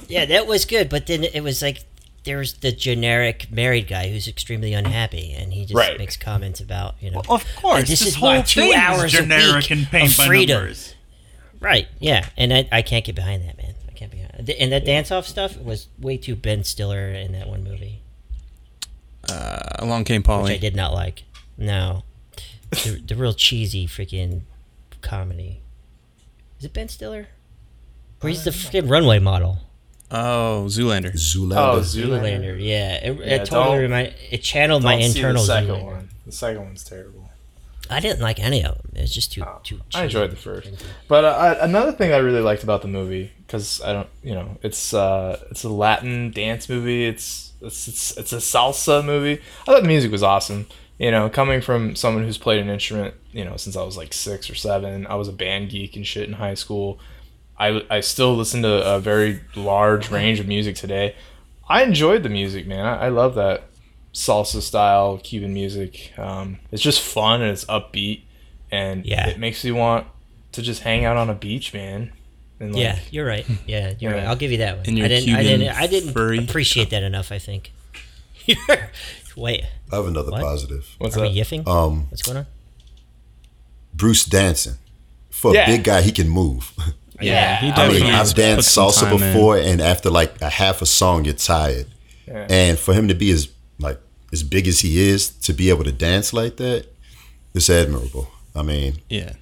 [0.07, 0.89] yeah, that was good.
[0.89, 1.83] But then it was like
[2.25, 5.97] there's the generic married guy who's extremely unhappy, and he just Right.
[5.97, 7.21] makes comments about you know.
[7.29, 10.11] Of course, this this, is whole why two hours is a generic week and paint
[10.11, 10.57] of by freedom.
[10.59, 10.95] numbers.
[11.61, 11.87] Right.
[11.99, 13.73] Yeah, and I, I can't get behind that, man.
[13.87, 14.49] I can't be behind.
[14.49, 18.01] And that dance off stuff was way too Ben Stiller in that one movie,
[19.29, 21.23] Uh, along came Paul which I did not like.
[21.57, 22.03] No,
[22.71, 24.41] the, the real cheesy freaking
[25.01, 25.61] comedy.
[26.59, 27.27] Is it Ben Stiller?
[28.21, 29.59] Or he's the freaking runway model.
[30.11, 31.13] Oh, Zoolander.
[31.13, 31.55] Zoolander.
[31.75, 32.21] Oh, Zoolander.
[32.21, 32.95] Zoolander, yeah.
[32.95, 34.13] It, Yeah, it totally don't- remind.
[34.31, 35.83] It channeled my Don't see internal the second Zoolander.
[35.85, 36.09] one.
[36.25, 37.29] The second one's terrible.
[37.89, 38.91] I didn't like any of them.
[38.95, 39.79] It was just too too.
[39.93, 40.69] I enjoyed the first,
[41.07, 44.33] but uh, I, another thing I really liked about the movie because I don't, you
[44.33, 47.05] know, it's uh, it's a Latin dance movie.
[47.05, 49.33] It's it's it's, it's a salsa movie.
[49.61, 50.65] I thought the music was awesome.
[50.97, 54.13] You know, coming from someone who's played an instrument, you know, since I was like
[54.13, 55.05] six or seven.
[55.05, 56.99] I was a band geek and shit in high school.
[57.57, 61.15] I, I still listen to a very large range of music today.
[61.69, 62.85] I enjoyed the music, man.
[62.85, 63.63] I, I love that
[64.13, 66.13] salsa style Cuban music.
[66.17, 68.23] Um, it's just fun and it's upbeat,
[68.71, 69.27] and Yeah.
[69.29, 70.05] it makes you want
[70.53, 72.11] to just hang out on a beach, man.
[72.59, 73.45] And like, Yeah, you're right.
[73.65, 74.17] Yeah, you're Yeah.
[74.19, 74.27] right.
[74.27, 74.85] I'll give you that one.
[74.87, 75.35] And your I didn't.
[75.35, 75.67] I didn't.
[75.69, 77.31] I didn't furry appreciate that enough.
[77.31, 77.71] I think.
[79.35, 80.41] Wait, I have another What?
[80.41, 80.87] positive.
[80.97, 81.31] what's are that?
[81.31, 81.67] we yiffing?
[81.67, 82.45] Um, What's going on?
[83.93, 84.75] Bruce dancing.
[85.29, 85.63] For Yeah.
[85.63, 86.71] a big guy, he can move.
[87.21, 89.19] Yeah, he I mean, I've danced salsa time in.
[89.19, 91.87] before, and after like a half a song, you're tired.
[92.27, 92.47] Yeah.
[92.49, 93.49] And for him to be as
[93.79, 93.99] like
[94.33, 96.87] as big as he is, to be able to dance like that,
[97.53, 98.27] it's admirable.
[98.55, 99.33] I mean, Yeah.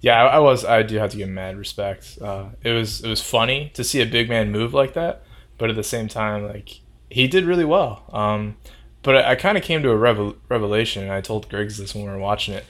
[0.00, 0.64] Yeah, I, I was.
[0.64, 2.18] I do have to give him mad respect.
[2.20, 5.22] Uh, it was it was funny to see a big man move like that,
[5.58, 8.04] but at the same time, like he did really well.
[8.12, 8.56] Um,
[9.02, 11.94] but I, I kind of came to a revel- revelation, and I told Griggs this
[11.94, 12.64] when we were watching it.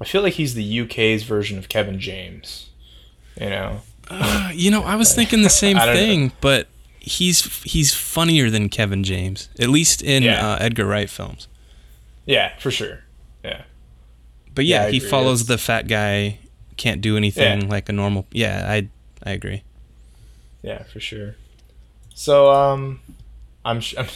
[0.00, 2.70] I feel like he's the UK's version of Kevin James.
[3.40, 5.94] You know, Uh, you know, I was thinking the same don't know.
[5.94, 6.68] thing, but
[7.00, 10.52] he's he's funnier than Kevin James, at least in Yeah.
[10.52, 11.48] uh, Edgar Wright films.
[12.26, 13.00] yeah, for sure.
[13.44, 13.62] Yeah,
[14.54, 15.08] But yeah, Yeah, he agree.
[15.08, 16.38] follows It's- the fat guy,
[16.76, 17.68] can't do anything Yeah.
[17.68, 18.26] like a normal.
[18.32, 18.88] Yeah, I
[19.24, 19.62] I agree.
[20.62, 21.34] yeah, for sure.
[22.14, 23.00] So, um,
[23.64, 24.06] I'm sh- I'm,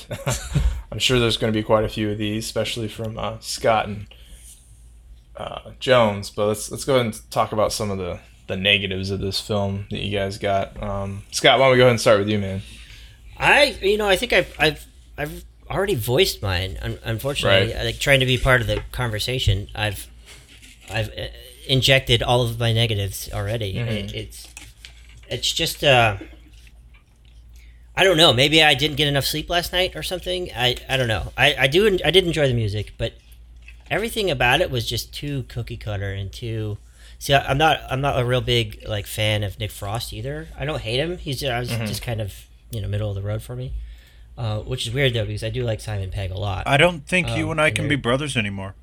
[0.92, 3.86] I'm sure there's going to be quite a few of these, especially from uh, Scott
[3.88, 4.06] and
[5.36, 9.10] uh, Jones, but let's let's go ahead and talk about some of the the negatives
[9.10, 10.80] of this film that you guys got.
[10.82, 12.62] Um, Scott, why don't we go ahead and start with you, man?
[13.38, 14.86] I, you know, I think I've, I've,
[15.18, 16.78] I've already voiced mine.
[16.80, 17.84] Un- unfortunately, Right.
[17.86, 20.06] like trying to be part of the conversation, I've,
[20.90, 21.26] I've uh,
[21.68, 23.76] injected all of my negatives already.
[23.76, 24.48] It, it's,
[25.28, 26.16] it's just, uh,
[27.96, 28.32] I don't know.
[28.32, 30.50] Maybe I didn't get enough sleep last night or something.
[30.54, 31.32] I, I don't know.
[31.36, 33.14] I, I do, I did enjoy the music, but
[33.90, 36.78] everything about it was just too cookie cutter and too.
[37.18, 40.48] See, I- I'm not, I'm not a real big like fan of Nick Frost either.
[40.58, 41.18] I don't hate him.
[41.18, 42.34] He's, I was just kind of,
[42.70, 43.72] you know, middle of the road for me.
[44.38, 46.64] Uh, which is weird though because I do like Simon Pegg a lot.
[46.66, 48.74] I don't think you Um, and I and can you're- be brothers anymore.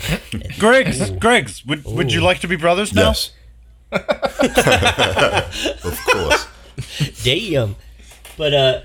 [0.58, 3.12] Griggs, Griggs, would, would you like to be brothers now?
[3.12, 3.30] Yes.
[5.84, 6.48] of course.
[7.22, 7.76] Damn.
[8.36, 8.80] But uh,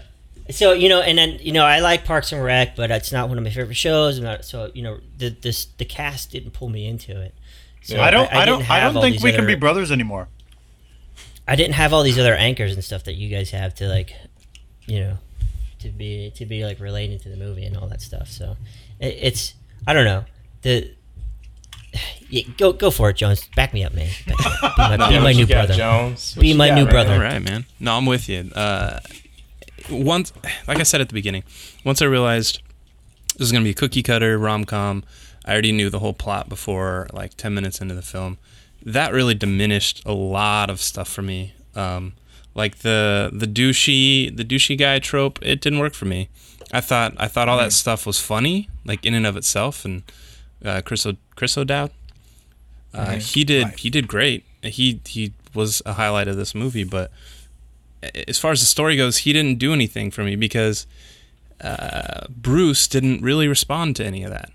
[0.52, 3.28] so you know, and then you know, I like Parks and Rec, but it's not
[3.30, 4.18] one of my favorite shows.
[4.20, 7.34] I'm not so you know, the this the cast didn't pull me into it.
[7.82, 8.32] So I don't.
[8.32, 8.70] I, didn't don't.
[8.70, 10.28] I don't think these we can be brothers anymore.
[11.48, 14.14] I didn't have all these other anchors and stuff that you guys have to like,
[14.86, 15.18] you know,
[15.80, 18.30] to be to be like related to the movie and all that stuff.
[18.30, 18.56] So
[19.00, 19.54] it, it's
[19.88, 20.26] I don't know
[20.62, 20.92] the.
[22.30, 23.48] Yeah, go go for it, Jones.
[23.56, 24.10] Back me up, man.
[24.28, 24.76] Me up.
[24.78, 25.74] Be my, be my new got, brother.
[25.74, 26.36] Jones.
[26.36, 26.94] What Be my got, new man?
[26.94, 27.14] brother.
[27.14, 27.66] All right, man.
[27.80, 28.52] No, I'm with you.
[28.54, 29.00] Uh,
[29.90, 30.32] once,
[30.68, 31.44] like I said at the beginning,
[31.84, 32.62] once I realized
[33.38, 35.04] this is gonna be a cookie cutter rom com,
[35.50, 38.38] I already knew the whole plot before like ten minutes into the film.
[38.86, 41.54] That really diminished a lot of stuff for me.
[41.76, 42.14] Um,
[42.56, 46.30] like the the douchey the douchey guy trope, it didn't work for me.
[46.72, 50.04] I thought I thought all that stuff was funny, like in and of itself, and
[50.64, 51.92] uh, Chris o- Chris O'Dowd.
[52.94, 54.44] Uh, He did he did great.
[54.62, 57.12] He he was a highlight of this movie, but
[58.28, 60.86] as far as the story goes, he didn't do anything for me because
[61.62, 64.52] uh, Bruce didn't really respond to any of that,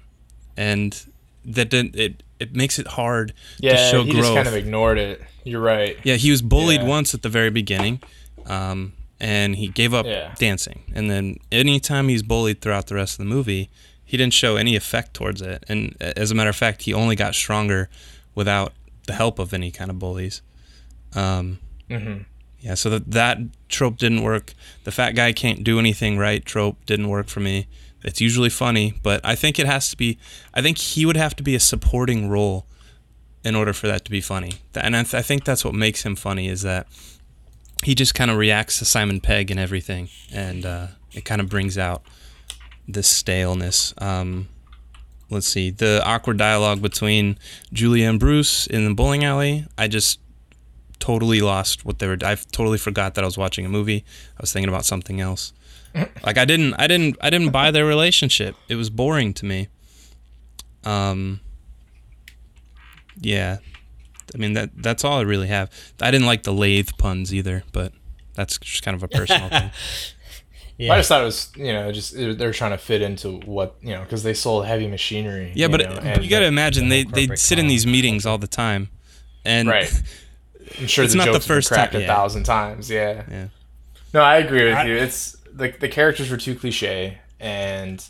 [0.57, 1.05] and
[1.45, 2.23] that didn't it.
[2.41, 4.25] It makes it hard Yeah, to show he growth.
[4.25, 5.23] just kind of ignored it.
[5.45, 5.97] You're right.
[6.03, 6.87] Yeah, he was bullied Yeah.
[6.89, 8.01] once at the very beginning,
[8.47, 10.35] um, and he gave up Yeah.
[10.39, 10.83] dancing.
[10.95, 13.71] And then anytime he's bullied throughout the rest of the movie,
[14.05, 15.65] he didn't show any effect towards it.
[15.69, 17.89] And as a matter of fact, he only got stronger
[18.35, 18.73] without
[19.07, 20.43] the help of any kind of bullies.
[21.15, 21.59] Um,
[21.91, 22.25] Mhm.
[22.61, 23.39] Yeah, so that that
[23.69, 24.55] trope didn't work.
[24.85, 27.67] The fat guy can't do anything right trope didn't work for me.
[28.05, 30.19] It's usually funny, but I think it has to be.
[30.53, 32.67] I think he would have to be a supporting role
[33.43, 34.53] in order for that to be funny.
[34.75, 36.87] And I, th- I think that's what makes him funny is that
[37.83, 41.49] he just kind of reacts to Simon Pegg and everything, and uh, it kind of
[41.49, 42.03] brings out
[42.89, 43.95] this staleness.
[43.99, 44.49] Um,
[45.31, 47.39] let's see, the awkward dialogue between
[47.73, 49.67] Julia and Bruce in the bowling alley.
[49.77, 50.21] I just
[50.99, 52.17] totally lost what they were.
[52.23, 54.05] I totally forgot that I was watching a movie.
[54.39, 55.53] I was thinking about something else.
[56.25, 58.57] Like I didn't, I didn't, I didn't buy their relationship.
[58.69, 59.69] It was boring to me.
[60.85, 61.41] Um.
[63.21, 63.59] Yeah,
[64.35, 64.71] I mean that.
[64.77, 65.71] That's all I really have.
[66.01, 67.93] I didn't like the lathe puns either, but
[68.35, 69.71] that's just kind of a personal thing.
[70.77, 70.93] Yeah.
[70.95, 73.91] I just thought it was, you know, just they're trying to fit into what, you
[73.91, 75.53] know, because they sold heavy machinery.
[75.55, 77.69] Yeah, you but know, it- you got to imagine the they whole they sit in
[77.69, 78.89] these meetings all the time,
[79.45, 79.89] and Right.
[80.81, 82.91] I'm sure It's the not the jokes have been first time- cracked a thousand times.
[82.91, 83.23] Yeah.
[83.31, 83.47] Yeah.
[84.13, 84.97] No, I agree with I- you.
[84.97, 88.05] It's the the characters were too cliche, and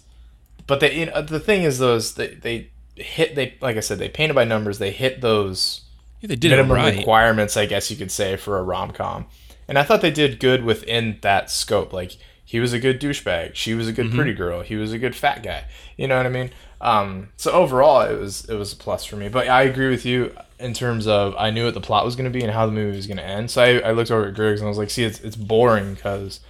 [0.67, 3.99] but they you know, the thing is those they they hit they like I said
[3.99, 4.79] they painted by numbers.
[4.79, 5.83] They hit those
[6.21, 6.97] Yeah, they did minimum right.
[6.97, 9.27] requirements, I guess you could say, for a rom com.
[9.69, 11.93] And I thought they did good within that scope.
[11.93, 14.99] Like he was a good douchebag, she was a good pretty girl, he was a
[14.99, 15.65] good fat guy.
[15.97, 16.51] You know what I mean?
[16.81, 19.29] Um, so overall, it was it was a plus for me.
[19.29, 22.31] But I agree with you in terms of I knew what the plot was going
[22.31, 23.51] to be and how the movie was going to end.
[23.51, 25.95] So I, I looked over at Griggs and I was like, see, it's it's boring
[25.95, 26.41] because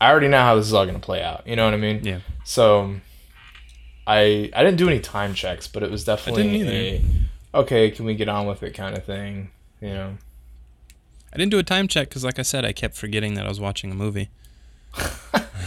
[0.00, 1.46] I already know how this is all going to play out.
[1.46, 2.02] You know what I mean?
[2.04, 2.20] Yeah.
[2.44, 2.96] So
[4.06, 6.68] I I didn't do any time checks, but it was definitely didn't
[7.54, 9.50] a okay, can we get on with it kind of thing.
[9.80, 10.18] You know.
[11.32, 13.48] I didn't do a time check because, like I said, I kept forgetting that I
[13.48, 14.30] was watching a movie.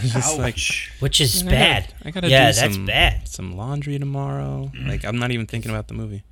[0.02, 0.58] Just like
[1.00, 1.94] which is I gotta- bad.
[2.04, 3.28] I gotta yeah, do that's some, bad.
[3.28, 4.70] Some laundry tomorrow.
[4.86, 6.24] Like I'm not even thinking about the movie.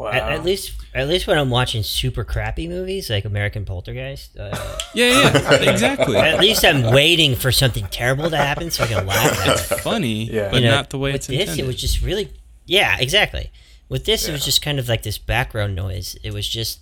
[0.00, 0.12] Wow.
[0.12, 4.78] At, at least, at least when I'm watching super crappy movies like American Poltergeist, uh,
[4.94, 6.16] Yeah, yeah, exactly.
[6.16, 9.80] at least I'm waiting for something terrible to happen so I can laugh at it.
[9.80, 10.48] Funny, Yeah.
[10.50, 11.64] but You know, not the way with it's this, intended.
[11.64, 12.30] it was just really,
[12.64, 13.52] yeah, exactly.
[13.90, 16.16] With this, it was just kind of like this background noise.
[16.22, 16.80] It was just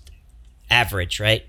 [0.71, 1.45] average, right?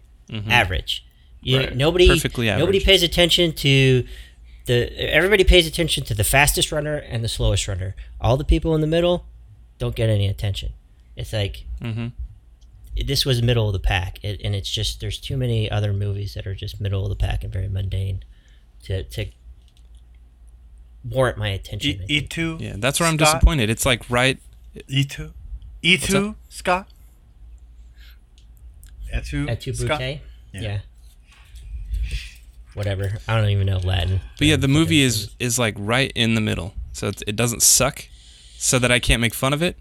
[0.49, 1.05] Average.
[1.41, 1.75] You, Right.
[1.75, 4.05] Nobody, Perfectly nobody pays attention to
[4.65, 4.91] the.
[5.13, 7.95] Everybody pays attention to the fastest runner and the slowest runner.
[8.19, 9.25] All the people in the middle
[9.77, 10.73] don't get any attention.
[11.19, 12.13] It's like Mhm.
[13.05, 16.33] this was middle of the pack, it, and it's just there's too many other movies
[16.33, 18.23] that are just middle of the pack and very mundane
[18.83, 19.25] to to
[21.03, 22.03] warrant my attention.
[22.07, 22.57] E two.
[22.59, 23.69] yeah, that's where I'm disappointed.
[23.69, 24.39] It's like right.
[24.87, 25.33] E two.
[25.83, 26.89] E2, Scott?
[29.13, 29.97] Etu, Etu Scott?
[29.99, 30.19] Brute?
[30.53, 30.61] Yeah.
[30.61, 30.79] Yeah.
[32.73, 33.19] Whatever.
[33.27, 34.21] I don't even know Latin.
[34.37, 37.61] But yeah, the movie is is like right in the middle, so it's, it doesn't
[37.63, 38.05] suck,
[38.57, 39.77] so that I can't make fun of it,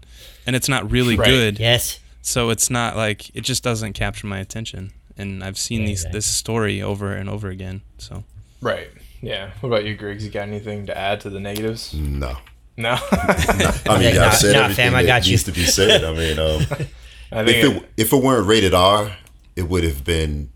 [0.49, 1.27] and it's not really Right.
[1.29, 1.99] good, Yes.
[2.23, 4.91] so it's not like it just doesn't capture my attention.
[5.15, 6.17] And I've seen Yeah, these exactly.
[6.17, 7.81] this story over and over again.
[7.99, 8.23] So
[8.61, 8.89] Right.
[9.21, 9.51] Yeah.
[9.59, 10.23] What about you, Griggs?
[10.25, 11.93] You got anything to add to the negatives?
[11.93, 12.37] No.
[12.77, 12.97] No.
[13.11, 15.33] I mean, Nah, I've said nah, everything fam, I that got you.
[15.33, 16.03] needs to be said.
[16.03, 16.65] I mean, um,
[17.31, 19.15] I if think it if it weren't rated R,
[19.55, 20.49] it would have been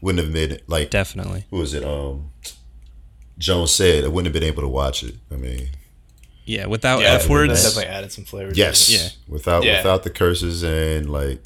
[0.00, 1.84] wouldn't have made it like definitely, who was it?
[1.84, 2.30] Um,
[3.38, 5.16] Jones said I wouldn't have been able to watch it.
[5.30, 5.68] I mean,
[6.46, 6.66] yeah.
[6.66, 7.62] Without yeah, f words.
[7.62, 8.52] definitely added some flavor.
[8.52, 8.92] to yes, it.
[9.00, 9.08] Yeah.
[9.28, 9.76] without Yeah.
[9.78, 11.42] without the curses and like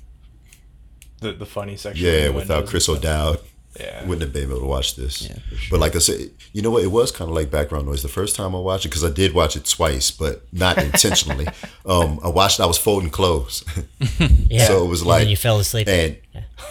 [1.20, 2.04] The, the funny section.
[2.06, 2.88] yeah, without Chris.
[2.88, 3.40] O'Dowd,
[3.78, 4.00] Yeah.
[4.06, 5.22] wouldn't have been able to watch this.
[5.22, 5.36] Yeah,
[5.70, 6.82] But like I said, you know what?
[6.82, 9.10] It was kind of like background noise the first time I watched it because I
[9.10, 11.46] did watch it twice, but not intentionally.
[11.86, 12.58] um, I watched.
[12.60, 13.64] I was folding clothes,
[14.48, 14.66] Yeah.
[14.66, 15.88] so it was like then you fell asleep.
[15.88, 16.16] and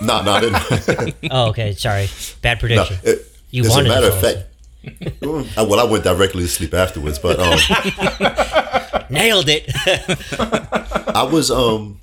[0.01, 1.15] no, no, I didn't.
[1.31, 1.73] oh, okay.
[1.73, 2.07] Sorry.
[2.41, 2.97] Bad no, prediction.
[3.03, 4.37] it, You as a wanted to matter of fact.
[4.85, 5.13] I-
[5.63, 7.59] well, I went directly to sleep afterwards, but um,
[9.09, 9.65] Nailed it.
[11.15, 11.99] I was um,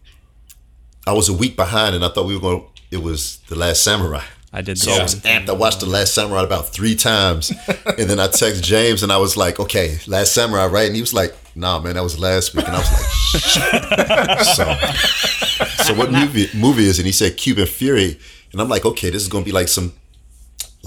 [1.06, 2.64] I was a week behind, and I thought we were going.
[2.90, 4.22] It was the Last Samurai.
[4.52, 4.78] I did.
[4.78, 5.42] So I was same.
[5.42, 5.48] amped.
[5.50, 7.50] I watched The Last Samurai about three times.
[7.98, 10.86] and then I texted James and I was like, okay, Last Samurai, right?
[10.86, 12.66] And he was like, nah, man, that was last week.
[12.66, 13.04] And I was like,
[13.42, 14.46] shit.
[14.46, 17.02] so, so what movie, movie is it?
[17.02, 18.18] And he said Cuban Fury.
[18.52, 19.92] And I'm like, okay, this is going to be like some,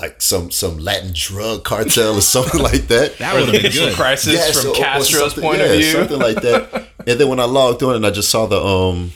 [0.01, 3.17] like some some Latin drug cartel or something like that.
[3.19, 3.93] That would have been good.
[3.95, 5.91] Crisis Yeah, from so- Castro's something- point yeah, of view.
[5.91, 6.87] something like that.
[7.07, 9.11] And then when I logged on and I just saw the um,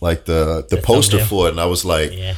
[0.00, 1.26] like the the, poster thumbnail.
[1.28, 2.34] for it, and I was like, yeah.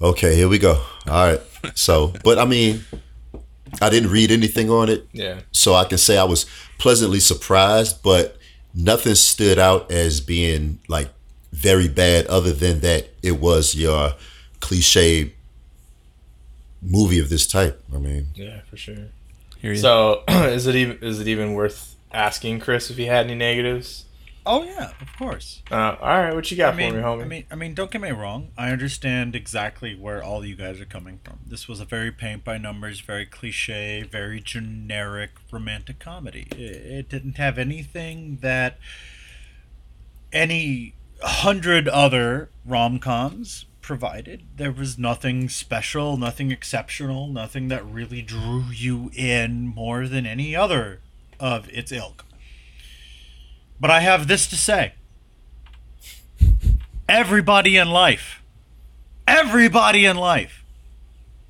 [0.00, 0.74] okay, here we go.
[1.08, 1.40] All right.
[1.74, 2.84] So, but I mean,
[3.80, 5.40] I didn't read anything on it, Yeah.
[5.52, 6.44] so I can say I was
[6.78, 8.36] pleasantly surprised, but
[8.74, 11.08] nothing stood out as being like
[11.52, 14.14] very bad other than that it was your
[14.60, 15.32] cliche
[16.82, 17.82] movie of this type.
[17.94, 19.08] I mean, Yeah, for sure.
[19.58, 19.76] Hear.
[19.76, 24.06] So, is it even is it even worth asking Chris if he had any negatives?
[24.44, 25.62] Oh yeah, of course.
[25.70, 27.22] Uh, all right, what you got I mean, for me, homie?
[27.22, 28.48] I mean, I mean, don't get me wrong.
[28.58, 31.38] I understand exactly where all you guys are coming from.
[31.46, 36.48] This was a very paint by numbers, very cliche, very generic romantic comedy.
[36.50, 38.78] It, it didn't have anything that
[40.32, 44.44] any hundred other rom coms provided.
[44.56, 50.56] There was nothing special, nothing exceptional, nothing that really drew you in more than any
[50.56, 51.00] other
[51.38, 52.24] of its ilk.
[53.78, 54.94] But I have this to say
[57.08, 58.42] everybody in life,
[59.26, 60.64] everybody in life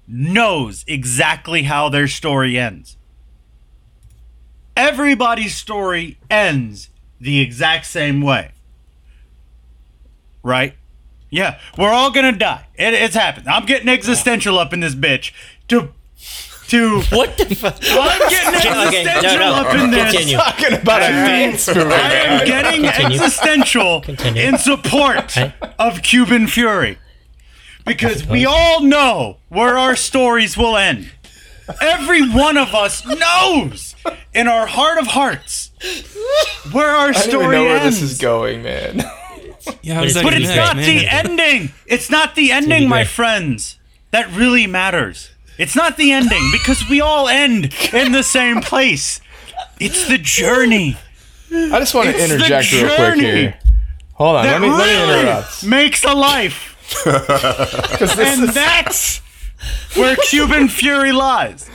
[0.08, 2.96] knows exactly how their story ends.
[4.76, 6.88] Everybody's story ends
[7.20, 8.52] the exact same way.
[10.42, 10.74] Right?
[11.32, 12.66] Yeah, we're all gonna die.
[12.74, 13.48] It, it's happened.
[13.48, 15.32] I'm getting existential up in this bitch.
[15.68, 15.90] To,
[16.68, 17.78] to, What the fuck?
[17.82, 19.54] I'm getting existential okay, no, existential no.
[19.54, 20.12] up in this.
[20.12, 20.36] Continue.
[20.36, 21.80] Talking about a dance movie.
[21.90, 23.16] I am getting Continue.
[23.16, 24.42] existential Continue.
[24.42, 25.54] in support Okay.
[25.78, 26.98] of Cuban Fury.
[27.86, 31.12] Because we all know where our stories will end.
[31.80, 33.96] Every one of us knows
[34.34, 35.70] in our heart of hearts
[36.72, 39.02] where our story I don't even story know where this is going, man.
[39.82, 40.84] yeah, how does that But but it's not man?
[40.86, 41.72] the ending.
[41.86, 43.78] It's not the ending, my friends.
[44.10, 45.30] That really matters.
[45.58, 49.20] It's not the ending because we all end in the same place.
[49.80, 50.96] It's the journey.
[51.52, 53.58] I just want to It's interject real quick here.
[54.14, 55.64] Hold on, that let me let me interrupt.
[55.64, 56.68] makes a life.
[57.06, 59.18] and is- that's
[59.96, 61.68] where Cuban Fury lies.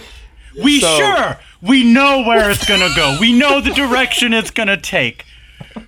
[0.62, 3.18] We So- sure we know where it's gonna go.
[3.20, 5.26] We know the direction it's gonna take.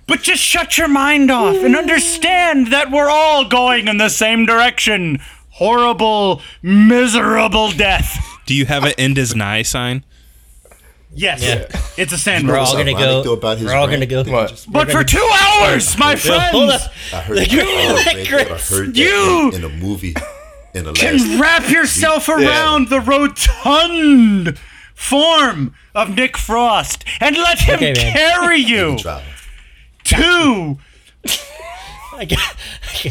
[0.06, 4.46] But just shut your mind off and understand that we're all going in the same
[4.46, 5.20] direction.
[5.50, 8.18] Horrible, miserable death.
[8.46, 10.04] Do you have an end is nigh sign?
[11.12, 11.64] Yes, Yeah.
[11.96, 13.22] it's a We're all gonna ironic, go.
[13.24, 14.22] though, about his We're all gonna go.
[14.24, 14.64] What?
[14.68, 16.80] But for two hours, my friends, up.
[17.12, 18.46] I heard, You- man, I heard
[18.94, 20.14] that You- in, in a movie
[20.72, 21.00] in the last.
[21.00, 24.56] can wrap yourself around the rotund
[24.94, 28.12] form of Nick Frost and let him Okay, man.
[28.12, 29.22] carry you trial.
[30.10, 30.78] To
[32.12, 32.56] I got-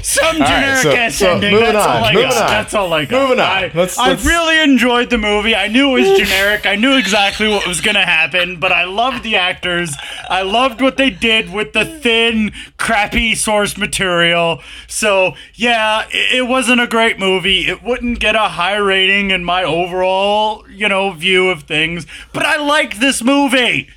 [0.04, 0.48] some right,
[0.84, 1.56] generic so- so ending.
[1.56, 2.42] That's all on, I moving got.
[2.44, 2.48] on.
[2.52, 3.22] That's all I got.
[3.24, 3.46] Moving on.
[3.50, 5.56] I, Let's- I let's- really enjoyed the movie.
[5.56, 6.68] I knew it was generic.
[6.68, 9.96] I knew exactly what was gonna happen, but I loved the actors.
[10.30, 14.60] I loved what they did with the thin, crappy source material.
[14.88, 17.62] So yeah, it, it wasn't a great movie.
[17.68, 22.06] It wouldn't get a high rating in my overall, you know, view of things.
[22.32, 23.90] But I like this movie.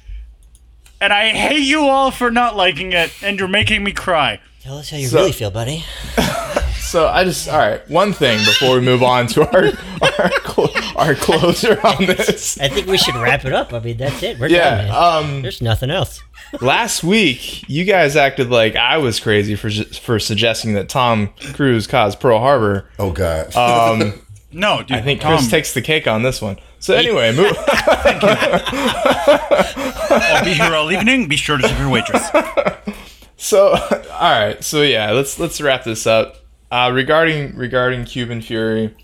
[1.03, 4.41] And I hate you all for not liking it, and you're making me cry.
[4.63, 5.85] Tell us how you So- really feel, buddy.
[6.85, 7.89] So I just all right.
[7.89, 9.65] One thing before we move on to our
[10.03, 12.59] our, clo- our closer on this.
[12.61, 13.73] I think we should wrap it up.
[13.73, 14.39] I mean, that's it.
[14.39, 14.77] We're Yeah.
[14.77, 14.95] done, man.
[15.37, 15.43] Um.
[15.43, 16.23] There's nothing else.
[16.61, 21.87] Last week, you guys acted like I was crazy for for suggesting that Tom Cruise
[21.87, 22.85] caused Pearl Harbor.
[22.99, 23.57] Oh God.
[23.57, 24.21] Um.
[24.55, 24.99] No, dude.
[24.99, 26.59] I think Tom, Chris takes the cake on this one.
[26.83, 27.57] So anyway, move.
[30.11, 31.29] I'll be here all evening.
[31.29, 32.29] Be sure to tip your waitress.
[33.43, 33.73] So,
[34.13, 34.63] all right.
[34.63, 36.37] So yeah, let's let's wrap this up.
[36.71, 38.95] Uh, regarding regarding Cuban Fury,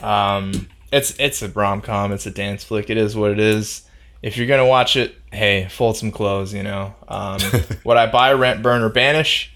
[0.00, 2.12] um, it's it's a rom com.
[2.12, 2.90] It's a dance flick.
[2.90, 3.82] It is what it is.
[4.22, 6.54] If you're gonna watch it, hey, fold some clothes.
[6.54, 6.94] You know.
[7.08, 7.40] Um,
[7.82, 9.52] would I buy, rent, burn, or banish?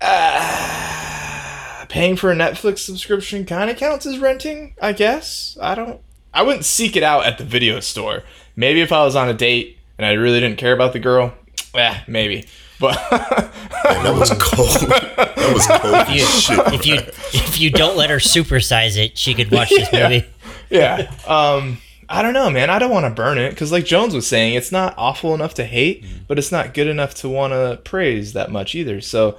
[0.00, 5.56] Uh, paying for a Netflix subscription kind of counts as renting, I guess.
[5.60, 6.00] I don't.
[6.36, 8.22] I wouldn't seek it out at the video store.
[8.56, 11.32] Maybe if I was on a date and I really didn't care about the girl,
[11.74, 12.44] eh, maybe.
[12.78, 14.68] But Man, that was cold.
[14.68, 16.74] that was cold as You, shit.
[16.74, 16.94] if you
[17.32, 20.08] if you don't let her supersize it, she could watch this Yeah.
[20.08, 20.26] movie.
[20.68, 21.78] yeah, um,
[22.08, 22.68] I don't know, man.
[22.70, 25.54] I don't want to burn it because, like Jones was saying, it's not awful enough
[25.54, 29.00] to hate, but it's not good enough to want to praise that much either.
[29.00, 29.38] So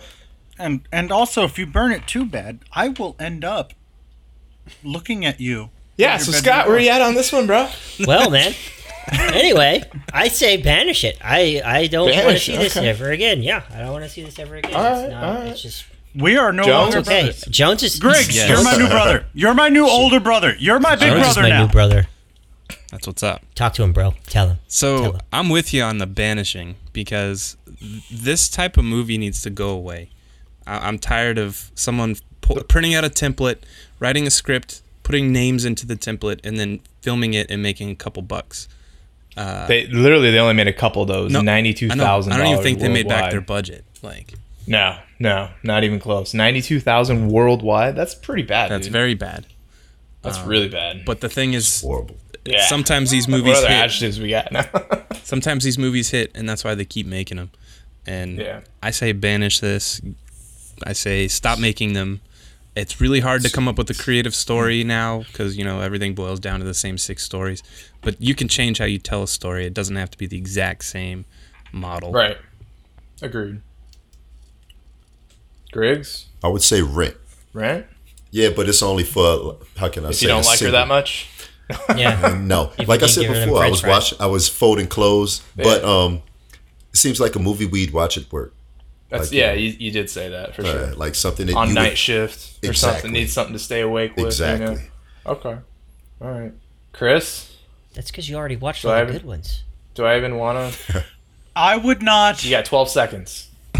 [0.58, 3.74] And and also, if you burn it too bad, I will end up
[4.84, 5.70] looking at you.
[5.98, 6.18] Yeah.
[6.18, 6.84] So bedroom Scott, where door.
[6.86, 7.70] you at on this one, bro?
[8.06, 8.54] Well, man.
[9.12, 9.84] Anyway,
[10.14, 11.18] I say banish it.
[11.24, 13.42] I I don't want to Banish, see this ever again.
[13.42, 14.74] Yeah, I don't want to see this ever again.
[14.76, 15.24] All it's not.
[15.24, 15.48] all right.
[15.48, 16.94] It's just We are no Jones?
[16.96, 17.22] longer okay.
[17.24, 17.42] brothers.
[17.50, 18.50] Jones is Griggs, Yes.
[18.50, 19.26] you're my new brother.
[19.34, 20.56] You're my new older brother.
[20.60, 21.66] You're my big Jones is brother my now.
[21.66, 22.08] new brother.
[22.92, 23.44] That's what's up.
[23.56, 24.14] Talk to him, bro.
[24.28, 24.56] Tell him.
[24.58, 25.18] Tell So him.
[25.32, 27.56] I'm with you on the banishing because
[28.12, 30.10] this type of movie needs to go away.
[30.66, 33.60] I- I'm tired of someone printing out a template,
[34.00, 37.96] writing a script, putting names into the template, and then filming it and making a
[37.96, 38.68] couple bucks.
[39.38, 41.32] Uh, They literally they only made a couple of those.
[41.32, 42.04] No, Ninety two I know.
[42.04, 42.34] thousand.
[42.34, 43.86] I don't even think they made back their budget.
[44.02, 44.34] Like
[44.68, 46.34] No, no, not even close.
[46.34, 47.96] Ninety two thousand worldwide.
[47.96, 48.70] That's pretty bad.
[48.72, 48.94] that's dude.
[48.94, 49.46] very bad.
[50.24, 51.06] That's really bad.
[51.06, 52.18] But the thing is, Horrible.
[52.44, 52.66] yeah.
[52.68, 53.78] sometimes these what movies other hit.
[53.78, 54.66] adjectives we got now?
[55.24, 57.50] Sometimes these movies hit, and that's why they keep making them.
[58.06, 58.62] And Yeah.
[58.84, 60.02] I say banish this.
[60.84, 62.22] I say stop making them.
[62.78, 66.14] It's really hard to come up with a creative story now because you know everything
[66.16, 67.64] boils down to the same six stories.
[68.02, 69.66] But you can change how you tell a story.
[69.66, 71.26] It doesn't have to be the exact same
[71.72, 72.12] model.
[72.12, 72.38] right.
[73.22, 73.62] Agreed.
[75.72, 77.16] Griggs, I would say rent.
[77.54, 77.86] rent.
[78.32, 80.26] Yeah, but it's only for how can I If say?
[80.26, 81.30] you don't a like her that much,
[81.96, 82.40] Yeah.
[82.42, 84.88] No, If like I said give her them before, I was watching, I was folding
[84.88, 86.22] clothes, but um,
[86.94, 88.54] it seems like a movie we'd watch at work,
[89.10, 89.52] that's Like, yeah.
[89.52, 90.96] uh, You, you did say that for uh, sure.
[90.96, 92.94] like something that On you night would, shift or Exactly.
[93.02, 94.26] something, needs something to stay awake with.
[94.28, 94.66] exactly.
[94.66, 94.72] You
[95.26, 95.32] know?
[95.32, 95.58] Okay.
[96.22, 96.52] All right.
[96.94, 97.56] Chris,
[97.94, 99.64] That's because you already watched So all I the haven't- good ones.
[99.96, 101.04] do I even want to?
[101.56, 102.44] I would not.
[102.46, 103.50] You got twelve seconds.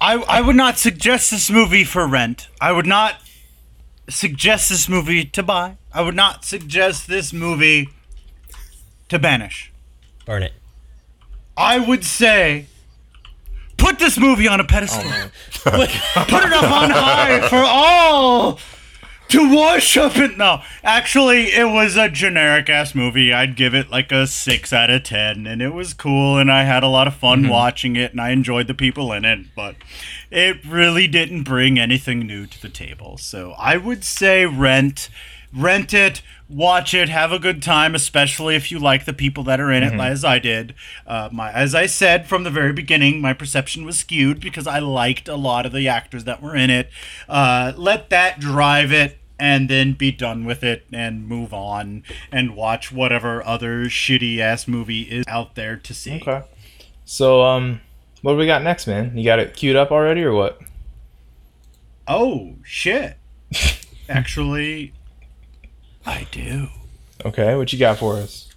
[0.00, 2.48] I I would not suggest this movie for rent.
[2.60, 3.16] I would not
[4.08, 5.76] suggest this movie to buy.
[5.92, 7.88] I would not suggest this movie
[9.08, 9.72] to banish.
[10.26, 10.52] Burn it.
[11.56, 12.66] I would say
[13.88, 15.02] put this movie on a pedestal.
[15.04, 15.30] Oh,
[15.64, 15.88] put,
[16.28, 18.58] put it up on high for all
[19.28, 20.36] to worship it.
[20.36, 23.32] No, actually, it was a generic ass movie.
[23.32, 26.64] I'd give it like a six out of ten, and it was cool, and I
[26.64, 27.50] had a lot of fun mm-hmm.
[27.50, 29.76] watching it, and I enjoyed the people in it, but
[30.30, 33.16] it really didn't bring anything new to the table.
[33.16, 35.08] So I would say rent.
[35.50, 39.60] Rent it, watch it, have a good time, especially if you like the people that
[39.60, 40.74] are in it, as I did.
[41.06, 44.78] Uh, my, as I said from the very beginning, my perception was skewed because I
[44.78, 46.90] liked a lot of the actors that were in it.
[47.28, 52.56] Uh, let that drive it, and then be done with it and move on and
[52.56, 56.16] watch whatever other shitty ass movie is out there to see.
[56.16, 56.42] Okay.
[57.04, 57.80] So um,
[58.22, 59.16] what do we got next, man?
[59.16, 60.60] You got it queued up already or what?
[62.06, 63.16] Oh shit!
[64.08, 64.92] Actually,
[66.08, 66.68] I do.
[67.22, 67.54] Okay.
[67.54, 68.48] What you got for us?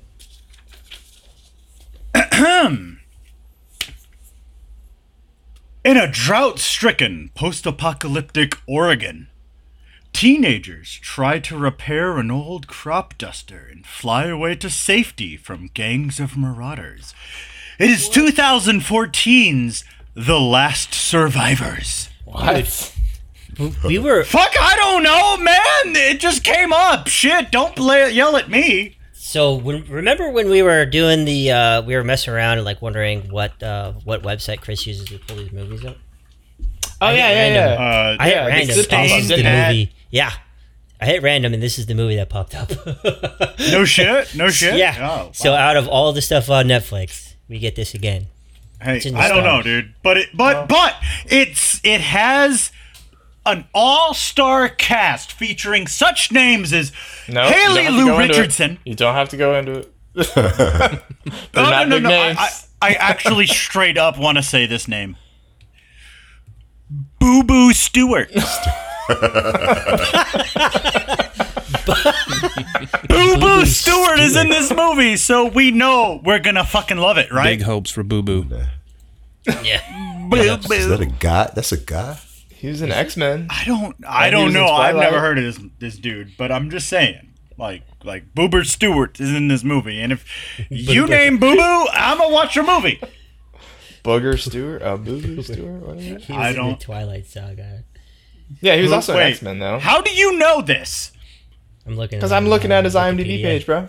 [5.84, 9.28] In a drought stricken post apocalyptic Oregon,
[10.14, 16.22] teenagers try to repair an old crop duster and fly away to safety from gangs
[16.22, 17.14] of marauders.
[17.78, 19.84] It is 2014's
[20.16, 22.08] The Last Survivors.
[22.24, 22.96] What?
[23.86, 25.96] We were Fuck, I don't know, man!
[25.96, 27.08] It just came up.
[27.08, 28.98] Shit, don't play, yell at me.
[29.14, 32.82] so when, remember when we were doing the uh, we were messing around and like
[32.82, 35.98] wondering what uh, what website Chris uses to pull these movies up.
[37.02, 37.66] Oh yeah, yeah, yeah.
[37.74, 38.68] Uh, I hit Yeah, random.
[38.68, 39.68] the and Zippo this is the Zippo.
[39.68, 39.94] movie.
[40.12, 40.32] Yeah,
[41.00, 42.70] I hit random and this is the movie that popped up.
[43.72, 44.76] no shit, no shit.
[44.76, 44.96] yeah.
[45.26, 48.28] Oh, So out of all the stuff on Netflix, we get this again.
[48.82, 49.94] Hey, It's in I don't know, dude.
[50.04, 50.96] But it, but but
[51.26, 52.72] it's it has
[53.46, 56.92] an all-star cast featuring such names as
[57.28, 58.38] No, Haley don't have to Lu go into it.
[58.38, 58.80] Richardson.
[58.86, 59.92] You don't have to go into it.
[60.14, 60.26] They're
[61.56, 62.16] Oh, not no, big no, no.
[62.16, 62.36] I.
[62.38, 62.50] I,
[62.82, 65.16] I actually straight up want to say this name.
[67.20, 68.32] Boo Boo Stewart.
[73.08, 77.32] Boo Boo Stewart is in this movie, so we know we're gonna fucking love it,
[77.32, 77.58] right?
[77.58, 78.46] Big hopes for Boo Boo.
[79.64, 80.28] Yeah.
[80.30, 81.52] Boo Is that a guy?
[81.56, 82.18] That's a guy.
[82.62, 83.48] He was an X Men.
[83.50, 83.96] I don't.
[84.08, 84.68] I And he don't know.
[84.68, 87.28] I've never heard of this this dude, but I'm just saying.
[87.58, 90.26] Like like Boober Stewart is in this movie, and if
[90.70, 93.00] you name Boo Boo, I'm gonna watch your movie.
[94.04, 95.82] Booger Stewart, uh, Boo Boo Stewart.
[95.86, 96.18] whatever.
[96.20, 97.84] He I was in don't- the Twilight Saga.
[98.62, 99.80] Yeah, he was also Wait, an X Men though.
[99.80, 101.12] How do you know this?
[101.86, 103.44] I'm looking Because I'm looking at his IMDb Wikipedia.
[103.44, 103.88] page, bro.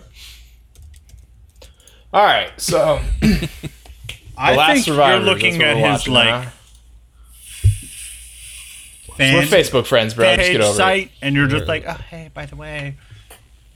[2.13, 3.49] All right, so the
[4.37, 6.49] I Last think you're looking at his watching, like huh?
[9.17, 10.35] Fan we're Facebook friends, bro.
[10.35, 11.09] Just get over it.
[11.21, 12.95] and you're just like, oh hey, by the way,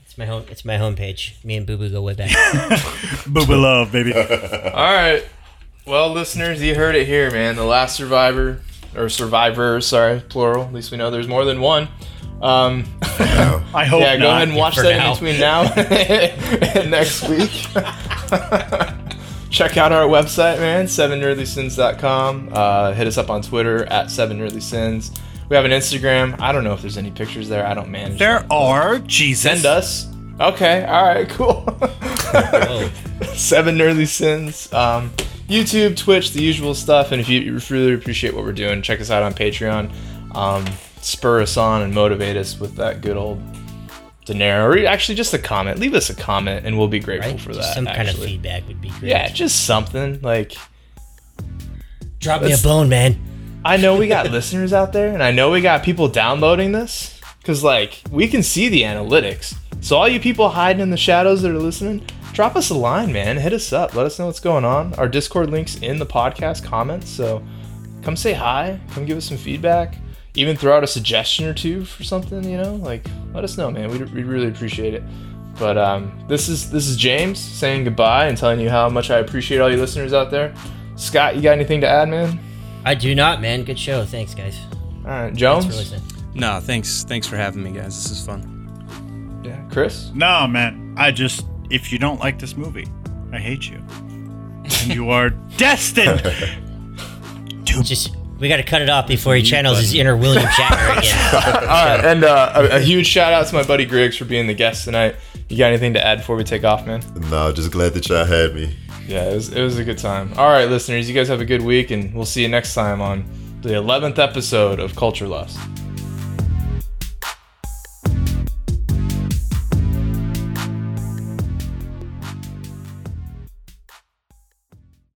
[0.04, 0.44] It's my home.
[0.50, 1.42] It's my homepage.
[1.44, 2.30] Me and Boo Boo go way back.
[3.26, 4.12] Boo Boo love, baby.
[4.14, 4.20] All
[4.94, 5.24] right,
[5.86, 7.56] well, listeners, you heard it here, man.
[7.56, 8.60] The Last Survivor
[8.96, 10.64] or Survivors, sorry, plural.
[10.64, 11.88] At least we know there's more than one.
[12.42, 14.36] Um, I hope yeah, go not.
[14.36, 15.08] ahead and watch for that now.
[15.08, 15.62] in between now
[16.80, 17.50] and next week.
[19.50, 22.50] Check out our website, man, 7nerdlysins.com.
[22.52, 25.18] Uh, hit us up on Twitter at 7nerdlysins.
[25.48, 26.38] We have an Instagram.
[26.40, 27.66] I don't know if there's any pictures there.
[27.66, 28.18] I don't manage.
[28.18, 28.50] There that.
[28.50, 29.42] are Jesus.
[29.42, 30.06] Send us.
[30.40, 31.64] Okay, all right, cool.
[33.34, 34.72] Seven Nerdly Sins.
[34.72, 35.10] Um,
[35.48, 37.10] YouTube, Twitch, the usual stuff.
[37.12, 39.90] And if you really appreciate what we're doing, check us out on Patreon.
[40.36, 40.64] Um,
[41.00, 43.42] spur us on and motivate us with that good old
[44.26, 44.66] dinero.
[44.66, 45.78] Or actually, just a comment.
[45.78, 47.40] Leave us a comment, and we'll be grateful Right?
[47.40, 47.74] for Just that.
[47.74, 49.10] some kind of feedback would be great.
[49.10, 50.52] Yeah, just something like.
[52.20, 53.18] Drop me a bone, man.
[53.64, 57.20] I know we got listeners out there, and I know we got people downloading this
[57.40, 59.56] because, like, we can see the analytics.
[59.80, 63.12] So, all you people hiding in the shadows that are listening, drop us a line,
[63.12, 63.36] man.
[63.36, 63.94] Hit us up.
[63.94, 64.94] Let us know what's going on.
[64.94, 67.10] Our Discord links in the podcast comments.
[67.10, 67.42] So,
[68.02, 68.80] come say hi.
[68.92, 69.96] Come give us some feedback.
[70.34, 72.44] Even throw out a suggestion or two for something.
[72.44, 73.04] You know, like,
[73.34, 73.90] let us know, man.
[73.90, 75.02] We'd, we'd really appreciate it.
[75.58, 79.18] But um, this is this is James saying goodbye and telling you how much I
[79.18, 80.54] appreciate all you listeners out there.
[80.94, 82.38] Scott, you got anything to add, man?
[82.88, 83.64] I do not, man.
[83.64, 84.02] Good show.
[84.06, 84.58] Thanks, guys.
[85.04, 85.66] All right, Thanks Jones.
[85.66, 86.02] for listening.
[86.34, 87.04] No, thanks.
[87.04, 87.94] Thanks for having me, guys.
[88.02, 89.42] This is fun.
[89.44, 90.10] Yeah, Chris.
[90.14, 90.94] No, man.
[90.96, 92.88] I just, if you don't like this movie,
[93.30, 93.76] I hate you.
[94.64, 95.28] And you are
[95.58, 96.22] destined.
[97.64, 101.34] Just we got to cut it off before he channels his inner William Shatner again.
[101.68, 104.46] All right, and uh, a, a huge shout out to my buddy Griggs for being
[104.46, 105.16] the guest tonight.
[105.50, 107.02] You got anything to add before we take off, man?
[107.30, 108.74] No, just glad that y'all had me.
[109.08, 110.32] Yeah, it was, it was a good time.
[110.36, 113.00] All right, listeners, you guys have a good week, and we'll see you next time
[113.00, 113.24] on
[113.62, 115.58] the 11th episode of Culture Lust.